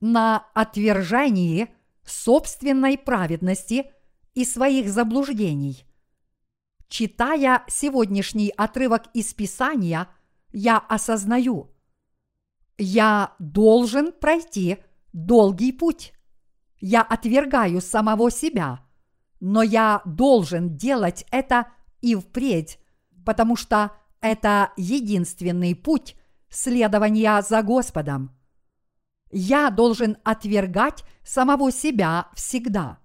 на 0.00 0.46
отвержении 0.52 1.68
собственной 2.04 2.98
праведности 2.98 3.86
и 4.34 4.44
своих 4.44 4.90
заблуждений. 4.90 5.86
Читая 6.92 7.64
сегодняшний 7.68 8.50
отрывок 8.54 9.04
из 9.14 9.32
Писания, 9.32 10.08
я 10.52 10.76
осознаю, 10.76 11.74
я 12.76 13.32
должен 13.38 14.12
пройти 14.12 14.76
долгий 15.14 15.72
путь. 15.72 16.12
Я 16.80 17.00
отвергаю 17.00 17.80
самого 17.80 18.30
себя, 18.30 18.84
но 19.40 19.62
я 19.62 20.02
должен 20.04 20.76
делать 20.76 21.24
это 21.30 21.68
и 22.02 22.14
впредь, 22.14 22.78
потому 23.24 23.56
что 23.56 23.92
это 24.20 24.74
единственный 24.76 25.74
путь 25.74 26.14
следования 26.50 27.40
за 27.40 27.62
Господом. 27.62 28.36
Я 29.30 29.70
должен 29.70 30.18
отвергать 30.24 31.04
самого 31.22 31.72
себя 31.72 32.28
всегда. 32.34 33.01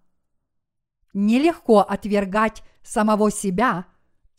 Нелегко 1.14 1.80
отвергать 1.80 2.64
самого 2.84 3.32
себя 3.32 3.86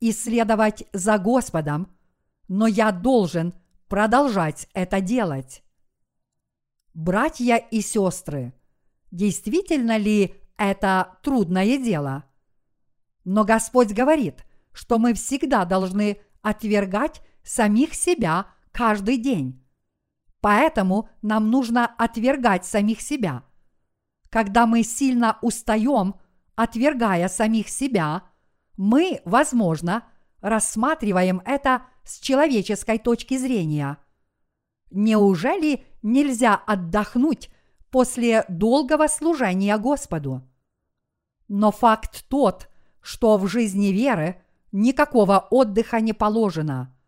и 0.01 0.13
следовать 0.13 0.85
за 0.93 1.19
Господом, 1.19 1.95
но 2.47 2.67
я 2.67 2.93
должен 2.93 3.55
продолжать 3.89 4.69
это 4.75 5.01
делать. 5.01 5.63
Братья 6.95 7.57
и 7.57 7.81
сестры, 7.81 8.55
действительно 9.11 9.97
ли 9.97 10.35
это 10.57 11.19
трудное 11.23 11.79
дело? 11.79 12.25
Но 13.25 13.45
Господь 13.45 13.93
говорит, 13.93 14.45
что 14.73 14.99
мы 14.99 15.15
всегда 15.15 15.65
должны 15.65 16.21
отвергать 16.43 17.21
самих 17.43 17.95
себя– 17.95 18.47
каждый 18.79 19.17
день. 19.17 19.61
Поэтому 20.41 21.09
нам 21.21 21.51
нужно 21.51 21.85
отвергать 21.85 22.65
самих 22.65 23.01
себя. 23.01 23.43
Когда 24.31 24.67
мы 24.67 24.85
сильно 24.85 25.37
устаем, 25.43 26.15
отвергая 26.59 27.29
самих 27.29 27.69
себя, 27.69 28.25
мы, 28.77 29.21
возможно, 29.25 30.05
рассматриваем 30.41 31.41
это 31.45 31.83
с 32.05 32.19
человеческой 32.19 32.99
точки 32.99 33.39
зрения. 33.39 33.99
Неужели 34.91 35.85
нельзя 36.03 36.55
отдохнуть 36.55 37.51
после 37.91 38.45
долгого 38.49 39.07
служения 39.07 39.79
Господу? 39.79 40.43
Но 41.49 41.71
факт 41.73 42.27
тот, 42.29 42.69
что 43.01 43.39
в 43.39 43.49
жизни 43.49 43.87
веры 43.87 44.43
никакого 44.73 45.47
отдыха 45.51 46.01
не 46.01 46.13
положено– 46.13 46.95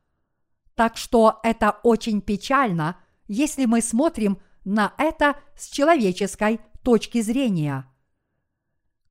так 0.80 0.96
что 0.96 1.40
это 1.42 1.72
очень 1.82 2.22
печально, 2.22 2.96
если 3.28 3.66
мы 3.66 3.82
смотрим 3.82 4.38
на 4.64 4.94
это 4.96 5.36
с 5.54 5.68
человеческой 5.68 6.58
точки 6.82 7.20
зрения. 7.20 7.84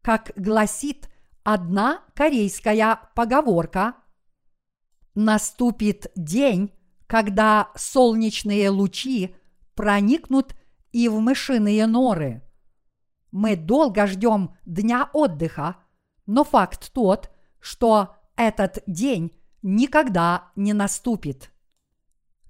Как 0.01 0.31
гласит 0.35 1.09
одна 1.43 2.03
корейская 2.15 2.99
поговорка, 3.15 3.95
наступит 5.15 6.11
день, 6.15 6.71
когда 7.07 7.71
солнечные 7.75 8.69
лучи 8.69 9.35
проникнут 9.75 10.55
и 10.91 11.09
в 11.09 11.19
мышиные 11.19 11.85
норы. 11.87 12.41
Мы 13.31 13.55
долго 13.55 14.07
ждем 14.07 14.55
дня 14.65 15.09
отдыха, 15.13 15.77
но 16.25 16.43
факт 16.43 16.91
тот, 16.93 17.31
что 17.59 18.15
этот 18.35 18.81
день 18.87 19.31
никогда 19.61 20.51
не 20.55 20.73
наступит. 20.73 21.51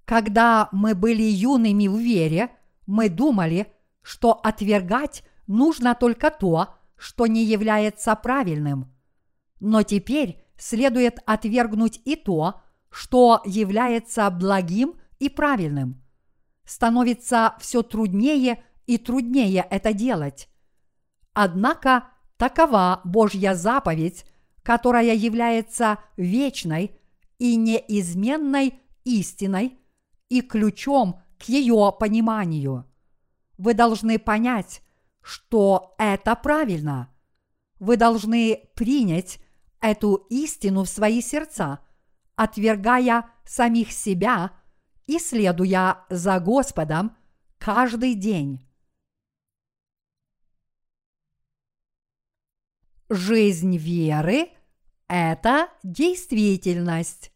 Когда 0.06 0.70
мы 0.72 0.96
были 0.96 1.24
юными 1.24 1.88
в 1.88 1.98
вере, 1.98 2.52
мы 2.86 3.10
думали, 3.10 3.72
что 4.02 4.34
отвергать 4.34 5.24
нужно 5.48 5.96
только 5.96 6.32
то, 6.32 6.76
что 7.00 7.28
не 7.28 7.44
является 7.44 8.16
правильным. 8.16 8.94
Но 9.60 9.84
теперь 9.84 10.44
следует 10.58 11.20
отвергнуть 11.26 12.02
и 12.06 12.16
то, 12.16 12.62
что 12.92 13.42
является 13.46 14.30
благим 14.30 14.96
и 15.20 15.30
правильным. 15.30 16.04
Становится 16.66 17.56
все 17.60 17.82
труднее 17.82 18.64
и 18.86 18.98
труднее 18.98 19.66
это 19.70 19.94
делать. 19.94 20.50
Однако 21.34 22.10
такова 22.38 23.02
Божья 23.04 23.56
заповедь, 23.56 24.26
которая 24.62 25.16
является 25.16 26.00
вечной 26.18 27.00
и 27.38 27.56
неизменной 27.56 28.82
истиной 29.06 29.80
и 30.28 30.42
ключом 30.42 31.22
к 31.38 31.44
ее 31.44 31.96
пониманию. 31.98 32.86
Вы 33.58 33.74
должны 33.74 34.20
понять, 34.20 34.82
что 35.30 35.94
это 36.00 36.36
правильно. 36.36 37.14
Вы 37.78 37.98
должны 37.98 38.68
принять 38.76 39.40
эту 39.80 40.16
истину 40.30 40.86
в 40.86 40.90
свои 40.90 41.22
сердца, 41.22 41.86
отвергая 42.36 43.30
самих 43.46 43.92
себя 43.92 44.60
и 45.06 45.20
следуя 45.20 46.04
за 46.10 46.40
Господом 46.40 47.16
каждый 47.60 48.16
день. 48.16 48.68
Жизнь 53.10 53.78
веры– 53.78 54.50
это 55.08 55.70
действительность. 55.84 57.32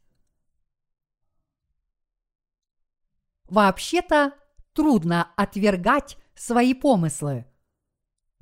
Вообще-то 3.45 4.33
трудно 4.73 5.31
отвергать 5.35 6.17
свои 6.33 6.73
помыслы. 6.73 7.45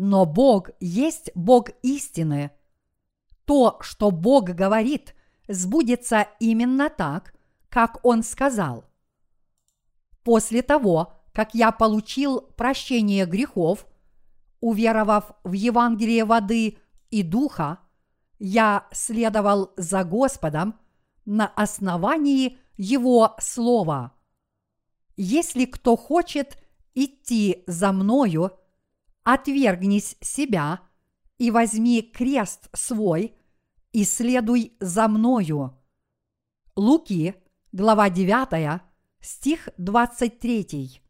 Но 0.03 0.25
Бог 0.25 0.71
есть 0.79 1.29
Бог 1.35 1.69
истины. 1.83 2.49
То, 3.45 3.77
что 3.81 4.09
Бог 4.09 4.45
говорит, 4.45 5.13
сбудется 5.47 6.27
именно 6.39 6.89
так, 6.89 7.35
как 7.69 8.03
Он 8.03 8.23
сказал. 8.23 8.85
После 10.23 10.63
того, 10.63 11.13
как 11.33 11.53
я 11.53 11.71
получил 11.71 12.41
прощение 12.41 13.27
грехов, 13.27 13.85
уверовав 14.59 15.33
в 15.43 15.51
Евангелие 15.51 16.25
воды 16.25 16.79
и 17.11 17.21
духа, 17.21 17.77
я 18.39 18.87
следовал 18.91 19.71
за 19.77 20.03
Господом 20.03 20.79
на 21.25 21.45
основании 21.45 22.57
Его 22.75 23.35
Слова. 23.39 24.13
Если 25.15 25.65
кто 25.65 25.95
хочет 25.95 26.57
идти 26.95 27.63
за 27.67 27.91
мною, 27.91 28.57
отвергнись 29.23 30.17
себя 30.21 30.81
и 31.37 31.51
возьми 31.51 32.01
крест 32.01 32.69
свой 32.73 33.35
и 33.91 34.03
следуй 34.03 34.73
за 34.79 35.07
мною. 35.07 35.77
Луки, 36.75 37.35
глава 37.71 38.09
9, 38.09 38.81
стих 39.19 39.69
23. 39.77 41.01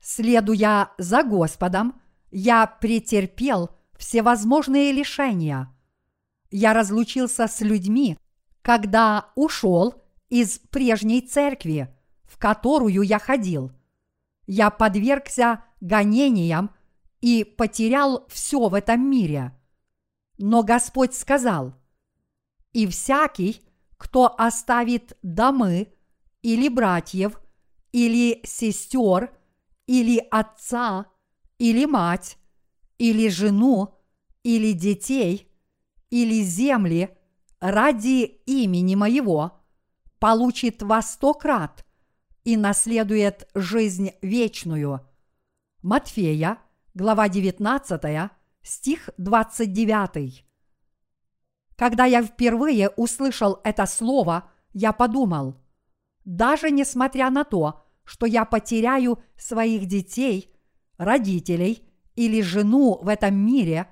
Следуя 0.00 0.90
за 0.98 1.22
Господом, 1.22 2.00
я 2.30 2.66
претерпел 2.66 3.70
всевозможные 3.96 4.90
лишения. 4.92 5.68
Я 6.50 6.74
разлучился 6.74 7.46
с 7.46 7.60
людьми, 7.60 8.18
когда 8.62 9.30
ушел 9.36 10.02
из 10.28 10.58
прежней 10.58 11.20
церкви, 11.20 11.94
в 12.24 12.38
которую 12.38 13.02
я 13.02 13.18
ходил. 13.18 13.70
Я 14.46 14.70
подвергся 14.70 15.64
гонениям 15.80 16.70
и 17.22 17.44
потерял 17.44 18.26
все 18.28 18.68
в 18.68 18.74
этом 18.74 19.08
мире. 19.08 19.58
Но 20.36 20.62
Господь 20.62 21.14
сказал, 21.14 21.74
«И 22.72 22.86
всякий, 22.86 23.62
кто 23.96 24.34
оставит 24.36 25.16
домы, 25.22 25.94
или 26.42 26.68
братьев, 26.68 27.40
или 27.92 28.40
сестер, 28.44 29.32
или 29.86 30.18
отца, 30.30 31.06
или 31.58 31.84
мать, 31.84 32.38
или 32.98 33.28
жену, 33.28 33.94
или 34.42 34.72
детей, 34.72 35.48
или 36.10 36.42
земли 36.42 37.16
ради 37.60 38.24
имени 38.46 38.96
моего, 38.96 39.60
получит 40.18 40.82
во 40.82 41.00
сто 41.02 41.34
крат 41.34 41.86
и 42.42 42.56
наследует 42.56 43.48
жизнь 43.54 44.10
вечную. 44.22 45.08
Матфея, 45.82 46.58
глава 46.94 47.28
19, 47.28 48.30
стих 48.62 49.10
29. 49.16 50.44
Когда 51.76 52.04
я 52.04 52.22
впервые 52.22 52.90
услышал 52.90 53.60
это 53.64 53.86
слово, 53.86 54.50
я 54.74 54.92
подумал, 54.92 55.56
даже 56.24 56.70
несмотря 56.70 57.30
на 57.30 57.44
то, 57.44 57.82
что 58.04 58.26
я 58.26 58.44
потеряю 58.44 59.22
своих 59.36 59.86
детей, 59.86 60.54
родителей 60.98 61.88
или 62.14 62.42
жену 62.42 62.98
в 63.00 63.08
этом 63.08 63.34
мире, 63.34 63.88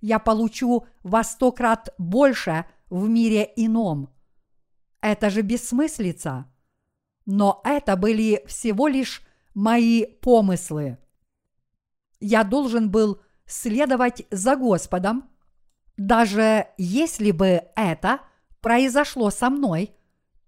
я 0.00 0.18
получу 0.18 0.86
во 1.02 1.24
сто 1.24 1.50
крат 1.50 1.92
больше 1.98 2.66
в 2.88 3.08
мире 3.08 3.50
ином. 3.56 4.14
Это 5.00 5.28
же 5.28 5.42
бессмыслица. 5.42 6.46
Но 7.26 7.60
это 7.64 7.96
были 7.96 8.44
всего 8.46 8.86
лишь 8.86 9.22
мои 9.54 10.04
помыслы. 10.06 10.98
Я 12.26 12.42
должен 12.42 12.90
был 12.90 13.20
следовать 13.44 14.22
за 14.30 14.56
Господом, 14.56 15.28
даже 15.98 16.68
если 16.78 17.32
бы 17.32 17.64
это 17.76 18.20
произошло 18.62 19.28
со 19.28 19.50
мной, 19.50 19.94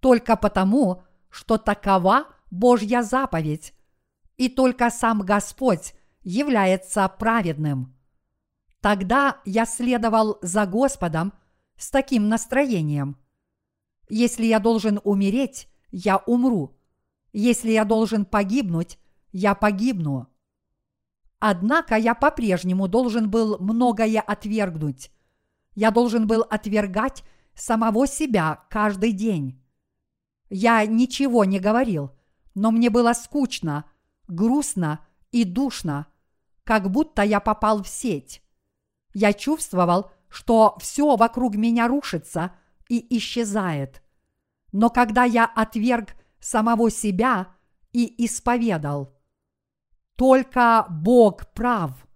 только 0.01 0.37
потому, 0.39 1.03
что 1.29 1.59
такова 1.59 2.29
Божья 2.51 3.03
заповедь, 3.03 3.75
и 4.39 4.49
только 4.49 4.89
сам 4.89 5.21
Господь 5.21 5.93
является 6.23 7.07
праведным. 7.11 7.95
Тогда 8.81 9.43
я 9.45 9.67
следовал 9.67 10.39
за 10.41 10.65
Господом 10.65 11.35
с 11.77 11.91
таким 11.91 12.31
настроением. 12.31 13.19
Если 14.09 14.47
я 14.47 14.61
должен 14.61 14.99
умереть, 15.05 15.69
я 15.91 16.17
умру. 16.17 16.75
Если 17.35 17.73
я 17.73 17.85
должен 17.85 18.25
погибнуть, 18.25 18.99
я 19.31 19.55
погибну. 19.55 20.33
Однако 21.39 21.97
я 21.97 22.15
по-прежнему 22.15 22.89
должен 22.89 23.31
был 23.31 23.59
многое 23.59 24.21
отвергнуть. 24.21 25.11
Я 25.75 25.91
должен 25.91 26.27
был 26.27 26.43
отвергать 26.43 27.23
самого 27.55 28.07
себя 28.07 28.65
каждый 28.71 29.13
день. 29.13 29.63
Я 30.49 30.85
ничего 30.87 31.45
не 31.45 31.59
говорил, 31.59 32.13
но 32.55 32.71
мне 32.71 32.89
было 32.89 33.13
скучно, 33.13 33.85
грустно 34.29 35.01
и 35.33 35.45
душно, 35.45 36.07
как 36.65 36.91
будто 36.91 37.23
я 37.23 37.41
попал 37.41 37.83
в 37.83 37.89
сеть. 37.89 38.43
Я 39.13 39.33
чувствовал, 39.33 40.11
что 40.29 40.77
все 40.81 41.17
вокруг 41.17 41.57
меня 41.57 41.89
рушится 41.89 42.53
и 42.89 43.17
исчезает. 43.17 44.03
Но 44.73 44.91
когда 44.91 45.25
я 45.25 45.45
отверг 45.47 46.15
самого 46.41 46.91
себя 46.91 47.55
и 47.93 48.25
исповедал, 48.25 49.16
только 50.17 50.87
Бог 50.91 51.53
прав, 51.53 52.07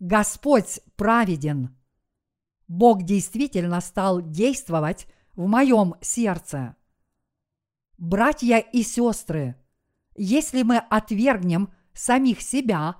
Господь 0.00 0.80
праведен. 0.96 1.76
Бог 2.66 3.02
действительно 3.02 3.80
стал 3.80 4.22
действовать 4.22 5.06
в 5.34 5.46
моем 5.46 5.94
сердце. 6.00 6.74
Братья 7.98 8.58
и 8.58 8.82
сестры, 8.82 9.56
если 10.16 10.62
мы 10.62 10.78
отвергнем 10.78 11.72
самих 11.92 12.40
себя, 12.40 12.96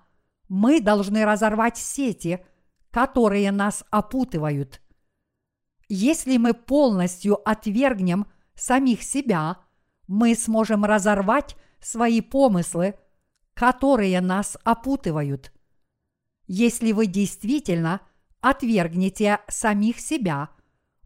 мы 0.48 0.80
должны 0.80 1.24
разорвать 1.24 1.78
сети, 1.78 2.44
которые 2.90 3.50
нас 3.50 3.84
опутывают. 3.90 4.82
Если 5.88 6.36
мы 6.36 6.54
полностью 6.54 7.36
отвергнем 7.48 8.26
самих 8.54 9.02
себя, 9.02 9.58
мы 10.06 10.34
сможем 10.34 10.84
разорвать 10.84 11.56
свои 11.80 12.20
помыслы, 12.20 12.94
которые 13.54 14.20
нас 14.20 14.56
опутывают. 14.64 15.52
Если 16.46 16.92
вы 16.92 17.06
действительно 17.06 18.00
отвергнете 18.40 19.40
самих 19.48 20.00
себя, 20.00 20.50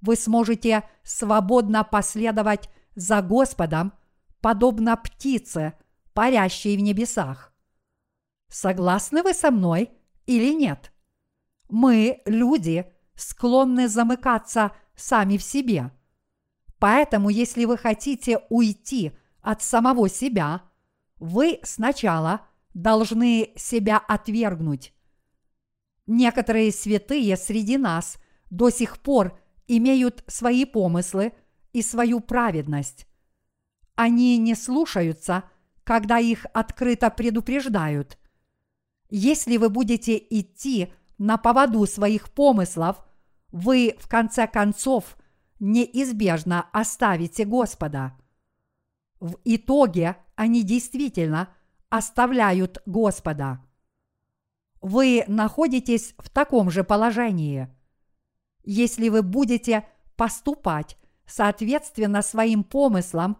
вы 0.01 0.17
сможете 0.17 0.89
свободно 1.03 1.85
последовать 1.85 2.71
за 2.95 3.23
Господом, 3.23 3.93
подобно 4.41 4.97
птице, 4.97 5.75
парящей 6.15 6.77
в 6.77 6.81
небесах. 6.81 7.53
Согласны 8.49 9.23
вы 9.23 9.35
со 9.35 9.51
мной 9.51 9.91
или 10.27 10.55
нет? 10.55 10.93
Мы, 11.69 12.23
люди, 12.27 12.87
склонны 13.15 13.89
замыкаться 13.89 14.73
сами 14.95 15.37
в 15.37 15.43
себе. 15.43 15.91
Поэтому, 16.79 17.29
если 17.29 17.65
вы 17.65 17.77
хотите 17.77 18.41
уйти 18.49 19.13
от 19.41 19.63
самого 19.63 20.09
себя, 20.09 20.63
вы 21.19 21.61
сначала 21.63 22.43
должны 22.75 23.53
себя 23.57 23.99
отвергнуть. 23.99 24.93
Некоторые 26.07 26.73
святые 26.73 27.37
среди 27.37 27.79
нас 27.79 28.19
до 28.51 28.71
сих 28.71 28.99
пор 28.99 29.39
имеют 29.67 30.23
свои 30.27 30.65
помыслы– 30.65 31.33
и 31.77 31.83
свою 31.83 32.21
праведность. 32.21 33.07
Они 33.97 34.39
не 34.39 34.55
слушаются, 34.55 35.45
когда 35.85 36.19
их 36.19 36.47
открыто 36.55 37.11
предупреждают. 37.11 38.19
Если 39.11 39.59
вы 39.59 39.69
будете 39.69 40.17
идти 40.17 40.91
на 41.19 41.37
поводу 41.37 41.85
своих 41.85 42.31
помыслов, 42.31 43.07
вы 43.53 43.95
в 44.01 44.09
конце 44.09 44.47
концов 44.47 45.19
неизбежно 45.61 46.67
оставите 46.73 47.45
Господа. 47.45 48.17
В 49.21 49.39
итоге 49.45 50.17
они 50.35 50.63
действительно 50.63 51.49
оставляют 51.89 52.83
Господа. 52.87 53.65
Вы 54.81 55.25
находитесь 55.27 56.15
в 56.19 56.29
таком 56.29 56.71
же 56.71 56.85
положении. 56.85 57.69
Если 58.65 59.09
вы 59.09 59.23
будете 59.23 59.89
поступать 60.17 60.97
соответственно 61.27 62.23
своим 62.23 62.63
помыслам, 62.63 63.39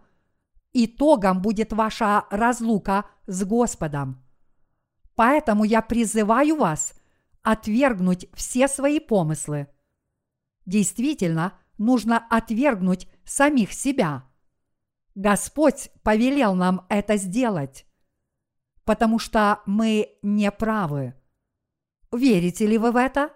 итогом 0.73 1.41
будет 1.41 1.73
ваша 1.73 2.25
разлука 2.29 3.05
с 3.27 3.43
Господом. 3.43 4.23
Поэтому 5.15 5.63
я 5.63 5.81
призываю 5.81 6.57
вас 6.57 6.93
отвергнуть 7.43 8.27
все 8.33 8.67
свои 8.67 8.99
помыслы. 8.99 9.67
Действительно, 10.65 11.53
нужно 11.77 12.17
отвергнуть 12.29 13.07
самих 13.23 13.71
себя. 13.73 14.25
Господь 15.17 15.89
повелел 16.03 16.53
нам 16.53 16.85
это 16.89 17.17
сделать, 17.17 17.87
потому 18.83 19.17
что 19.17 19.63
мы 19.65 20.15
не 20.21 20.51
правы. 20.51 21.15
Верите 22.11 22.67
ли 22.67 22.77
вы 22.77 22.91
в 22.91 22.97
это? 22.97 23.33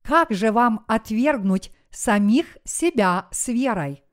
Как 0.00 0.30
же 0.30 0.52
вам 0.52 0.84
отвергнуть 0.86 1.72
самих 1.90 2.56
себя 2.62 3.26
с 3.32 3.48
верой? 3.48 4.04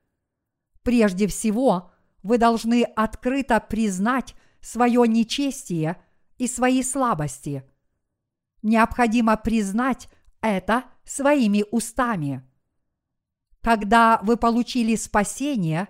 Прежде 0.81 1.27
всего, 1.27 1.91
вы 2.23 2.39
должны 2.39 2.81
открыто 2.81 3.59
признать 3.59 4.33
свое 4.61 5.07
нечестие 5.07 6.03
и 6.39 6.47
свои 6.47 6.81
слабости. 6.81 7.63
Необходимо 8.63 9.37
признать 9.37 10.09
это 10.41 10.85
своими 11.03 11.63
устами. 11.69 12.43
Когда 13.61 14.19
вы 14.23 14.37
получили 14.37 14.95
спасение, 14.95 15.87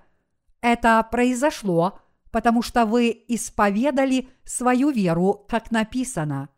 это 0.65 1.07
произошло, 1.11 1.99
потому 2.31 2.63
что 2.63 2.87
вы 2.87 3.23
исповедали 3.27 4.29
свою 4.43 4.89
веру, 4.89 5.45
как 5.47 5.69
написано. 5.69 6.49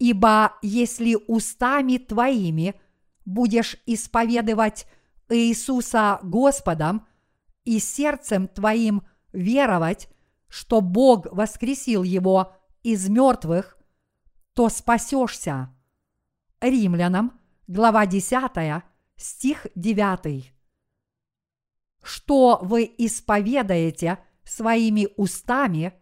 Ибо 0.00 0.54
если 0.62 1.16
устами 1.28 1.98
твоими 1.98 2.74
будешь 3.24 3.76
исповедовать 3.86 4.86
Иисуса 5.28 6.18
Господом 6.24 7.06
и 7.64 7.78
сердцем 7.78 8.48
твоим 8.48 9.04
веровать, 9.32 10.08
что 10.48 10.80
Бог 10.80 11.26
воскресил 11.30 12.02
его 12.02 12.56
из 12.82 13.08
мертвых, 13.08 13.78
то 14.54 14.68
спасешься. 14.68 15.72
Римлянам, 16.60 17.38
глава 17.68 18.06
10, 18.06 18.82
стих 19.16 19.68
9. 19.76 20.52
Что 22.02 22.58
вы 22.62 22.92
исповедаете 22.98 24.18
своими 24.44 25.08
устами, 25.16 25.94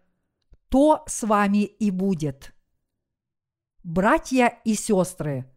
то 0.69 1.05
с 1.07 1.23
вами 1.23 1.65
и 1.65 1.91
будет. 1.91 2.55
Братья 3.83 4.61
и 4.65 4.75
сестры, 4.75 5.51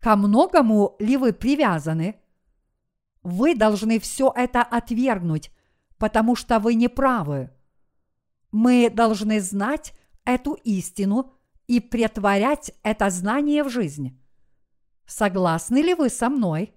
ко 0.00 0.16
многому 0.16 0.96
ли 0.98 1.16
вы 1.16 1.32
привязаны? 1.32 2.20
Вы 3.22 3.54
должны 3.54 3.98
все 3.98 4.32
это 4.34 4.62
отвергнуть, 4.62 5.50
потому 5.98 6.36
что 6.36 6.58
вы 6.58 6.74
не 6.74 6.88
правы. 6.88 7.50
Мы 8.52 8.90
должны 8.90 9.40
знать 9.40 9.92
эту 10.24 10.54
истину 10.54 11.34
и 11.66 11.80
претворять 11.80 12.72
это 12.82 13.10
знание 13.10 13.62
в 13.64 13.68
жизнь. 13.68 14.20
Согласны 15.06 15.78
ли 15.78 15.94
вы 15.94 16.08
со 16.08 16.28
мной? 16.28 16.74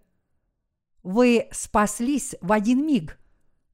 Вы 1.04 1.48
спаслись 1.52 2.36
в 2.42 2.52
один 2.52 2.86
миг, 2.86 3.20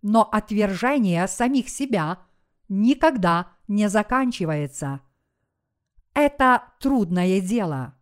но 0.02 0.24
отвержение 0.24 1.28
самих 1.28 1.70
себя 1.70 2.20
никогда 2.70 3.52
не 3.68 3.90
заканчивается. 3.90 5.02
Это 6.14 6.64
трудное 6.80 7.42
дело. 7.42 7.96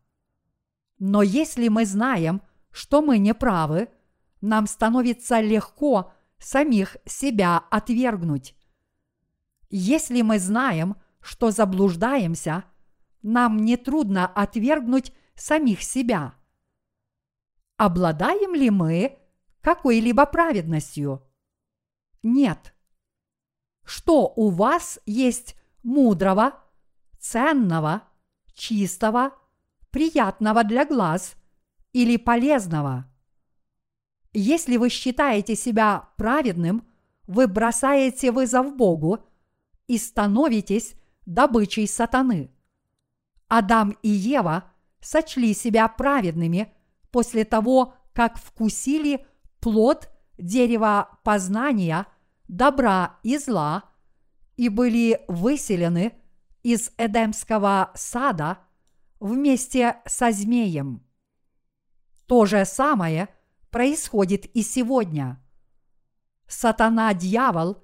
Но 1.00 1.22
если 1.22 1.68
мы 1.68 1.86
знаем, 1.86 2.42
что 2.72 3.02
мы 3.02 3.18
не 3.18 3.34
правы, 3.34 3.90
нам 4.42 4.68
становится 4.68 5.40
легко 5.40 6.14
самих 6.38 6.98
себя 7.06 7.64
отвергнуть. 7.72 8.56
Если 9.70 10.22
мы 10.22 10.40
знаем, 10.40 10.98
что 11.22 11.52
заблуждаемся, 11.52 12.66
нам 13.22 13.58
не 13.58 13.78
трудно 13.78 14.28
отвергнуть 14.28 15.14
самих 15.36 15.82
себя. 15.82 16.36
Обладаем 17.84 18.56
ли 18.56 18.70
мы 18.70 19.20
какой-либо 19.60 20.26
праведностью? 20.26 21.22
Нет. 22.24 22.74
Что 23.84 24.32
у 24.38 24.52
вас 24.52 25.02
есть 25.06 25.58
мудрого, 25.84 26.54
ценного, 27.20 28.04
чистого, 28.54 29.34
приятного 29.92 30.64
для 30.64 30.86
глаз 30.86 31.36
или 31.92 32.16
полезного? 32.16 33.06
Если 34.32 34.78
вы 34.78 34.88
считаете 34.88 35.54
себя 35.54 36.08
праведным, 36.16 36.88
вы 37.28 37.50
бросаете 37.50 38.32
вызов 38.32 38.78
Богу 38.78 39.26
и 39.88 39.98
становитесь 39.98 40.96
добычей 41.26 41.90
сатаны. 41.90 42.50
Адам 43.50 43.98
и 44.02 44.08
Ева 44.08 44.72
сочли 45.02 45.54
себя 45.54 45.90
праведными 45.90 46.73
после 47.14 47.46
того, 47.46 47.94
как 48.12 48.38
вкусили 48.38 49.26
плод 49.62 50.10
дерева 50.38 51.20
познания 51.24 52.08
добра 52.50 53.20
и 53.24 53.38
зла 53.38 53.84
и 54.58 54.68
были 54.68 55.24
выселены 55.30 56.14
из 56.64 56.92
Эдемского 56.98 57.92
сада 57.94 58.58
вместе 59.22 60.02
со 60.06 60.32
змеем. 60.32 61.02
То 62.26 62.46
же 62.46 62.66
самое 62.66 63.30
происходит 63.70 64.46
и 64.48 64.64
сегодня. 64.64 65.40
Сатана-дьявол 66.48 67.78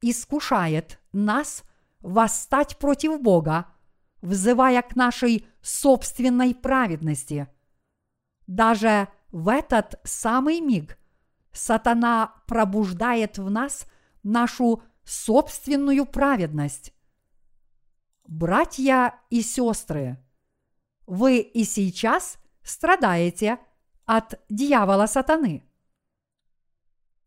искушает 0.00 0.98
нас 1.12 1.64
восстать 2.00 2.78
против 2.78 3.20
Бога– 3.20 3.66
взывая 4.22 4.82
к 4.82 4.96
нашей 4.96 5.46
собственной 5.62 6.54
праведности. 6.54 7.48
Даже 8.50 9.06
в 9.30 9.48
этот 9.48 10.00
самый 10.02 10.60
миг 10.60 10.98
сатана 11.52 12.42
пробуждает 12.48 13.38
в 13.38 13.48
нас 13.48 13.86
нашу 14.24 14.82
собственную 15.04 16.04
праведность. 16.04 16.92
Братья 18.26 19.20
и 19.30 19.42
сестры, 19.42 20.18
вы 21.06 21.38
и 21.38 21.62
сейчас 21.62 22.38
страдаете 22.64 23.60
от 24.04 24.40
дьявола 24.48 25.06
сатаны. 25.06 25.62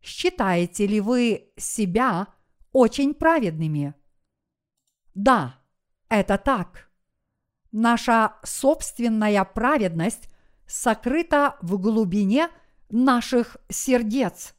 Считаете 0.01 0.87
ли 0.87 0.99
вы 0.99 1.53
себя 1.55 2.27
очень 2.73 3.13
праведными? 3.13 3.93
Да, 5.15 5.57
это 6.09 6.37
так. 6.37 6.91
Наша 7.71 8.35
собственная 8.43 9.45
праведность 9.45 10.27
сокрыта 10.67 11.57
в 11.61 11.77
глубине 11.79 12.49
наших 12.89 13.57
сердец. 13.69 14.55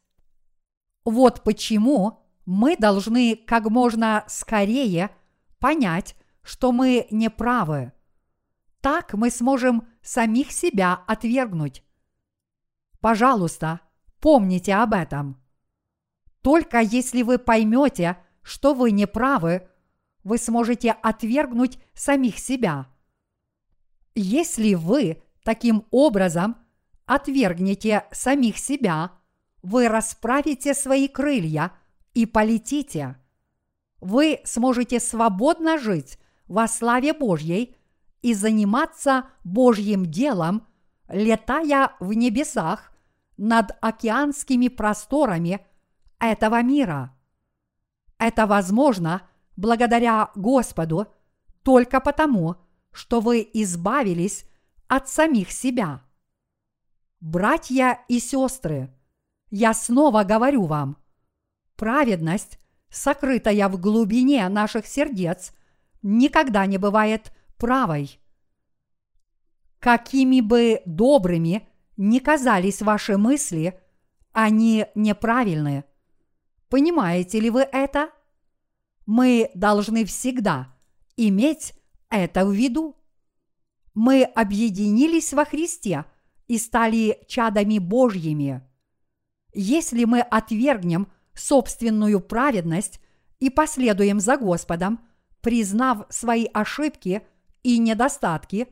Вот 1.03 1.43
почему 1.43 2.25
мы 2.45 2.77
должны 2.77 3.35
как 3.35 3.69
можно 3.69 4.23
скорее 4.27 5.11
понять, 5.59 6.15
что 6.41 6.71
мы 6.71 7.07
не 7.11 7.29
правы. 7.29 7.91
Так 8.81 9.13
мы 9.13 9.31
сможем 9.31 9.87
самих 10.01 10.51
себя 10.51 11.03
отвергнуть. 11.07 11.83
Пожалуйста, 12.99 13.81
помните 14.19 14.75
об 14.75 14.93
этом. 14.93 15.41
Только 16.41 16.79
если 16.79 17.23
вы 17.23 17.39
поймете, 17.39 18.17
что 18.43 18.75
вы 18.75 18.91
не 18.91 19.07
правы, 19.07 19.67
вы 20.23 20.37
сможете 20.37 20.91
отвергнуть 20.91 21.79
самих 21.93 22.37
себя. 22.37 22.87
Если 24.13 24.75
вы 24.75 25.23
таким 25.45 25.85
образом 25.91 26.57
отвергнете 27.05 28.03
самих 28.11 28.57
себя, 28.57 29.11
вы 29.63 29.87
расправите 29.87 30.73
свои 30.73 31.07
крылья 31.07 31.71
и 32.13 32.25
полетите. 32.25 33.15
Вы 34.01 34.41
сможете 34.43 34.99
свободно 34.99 35.77
жить 35.77 36.19
во 36.47 36.67
славе 36.67 37.13
Божьей 37.13 37.77
и 38.21 38.33
заниматься 38.33 39.25
Божьим 39.45 40.05
делом, 40.05 40.67
летая 41.07 41.93
в 42.01 42.11
небесах 42.11 42.91
над 43.37 43.71
океанскими 43.79 44.67
просторами 44.67 45.65
этого 46.19 46.61
мира. 46.61 47.15
Это 48.17 48.45
возможно– 48.47 49.21
благодаря 49.55 50.31
Господу 50.35 51.07
только 51.63 51.99
потому, 51.99 52.57
что 52.91 53.19
вы 53.19 53.47
избавились 53.53 54.45
от 54.87 55.09
самих 55.09 55.51
себя. 55.51 56.01
Братья 57.19 57.99
и 58.07 58.19
сестры, 58.19 58.93
я 59.49 59.73
снова 59.73 60.23
говорю 60.23 60.65
вам, 60.65 60.97
праведность, 61.75 62.59
сокрытая 62.89 63.67
в 63.69 63.79
глубине 63.79 64.47
наших 64.49 64.85
сердец, 64.85 65.53
никогда 66.01 66.65
не 66.65 66.77
бывает 66.77 67.31
правой. 67.57 68.19
Какими 69.79 70.41
бы 70.41 70.81
добрыми 70.85 71.67
ни 71.97 72.19
казались 72.19 72.81
ваши 72.81 73.17
мысли, 73.17 73.79
они 74.31 74.87
неправильны. 74.95 75.85
Понимаете 76.69 77.39
ли 77.39 77.49
вы 77.49 77.61
это? 77.61 78.09
Мы 79.05 79.51
должны 79.53 80.03
всегда 80.05 80.75
иметь 81.15 81.73
это 82.09 82.45
в 82.45 82.51
виду. 82.51 82.95
Мы 83.95 84.23
объединились 84.23 85.33
во 85.33 85.45
Христе 85.45 86.05
и 86.47 86.57
стали 86.57 87.23
чадами 87.27 87.79
Божьими. 87.79 88.61
Если 89.53 90.03
мы 90.03 90.19
отвергнем 90.19 91.07
собственную 91.33 92.19
праведность 92.19 92.99
и 93.39 93.49
последуем 93.49 94.19
за 94.19 94.37
Господом, 94.37 94.99
признав 95.41 96.05
свои 96.09 96.45
ошибки 96.53 97.25
и 97.63 97.77
недостатки, 97.77 98.67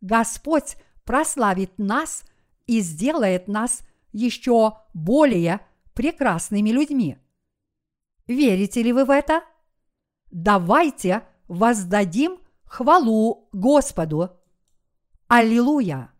Господь 0.00 0.76
прославит 1.04 1.78
нас 1.78 2.24
и 2.66 2.80
сделает 2.80 3.48
нас 3.48 3.80
еще 4.12 4.78
более 4.92 5.60
прекрасными 5.94 6.70
людьми. 6.70 7.16
Верите 8.26 8.82
ли 8.82 8.92
вы 8.92 9.06
в 9.06 9.10
это? 9.10 9.42
Давайте 10.30 11.22
воздадим 11.48 12.38
хвалу 12.64 13.48
Господу. 13.52 14.37
Аллилуйя! 15.28 16.10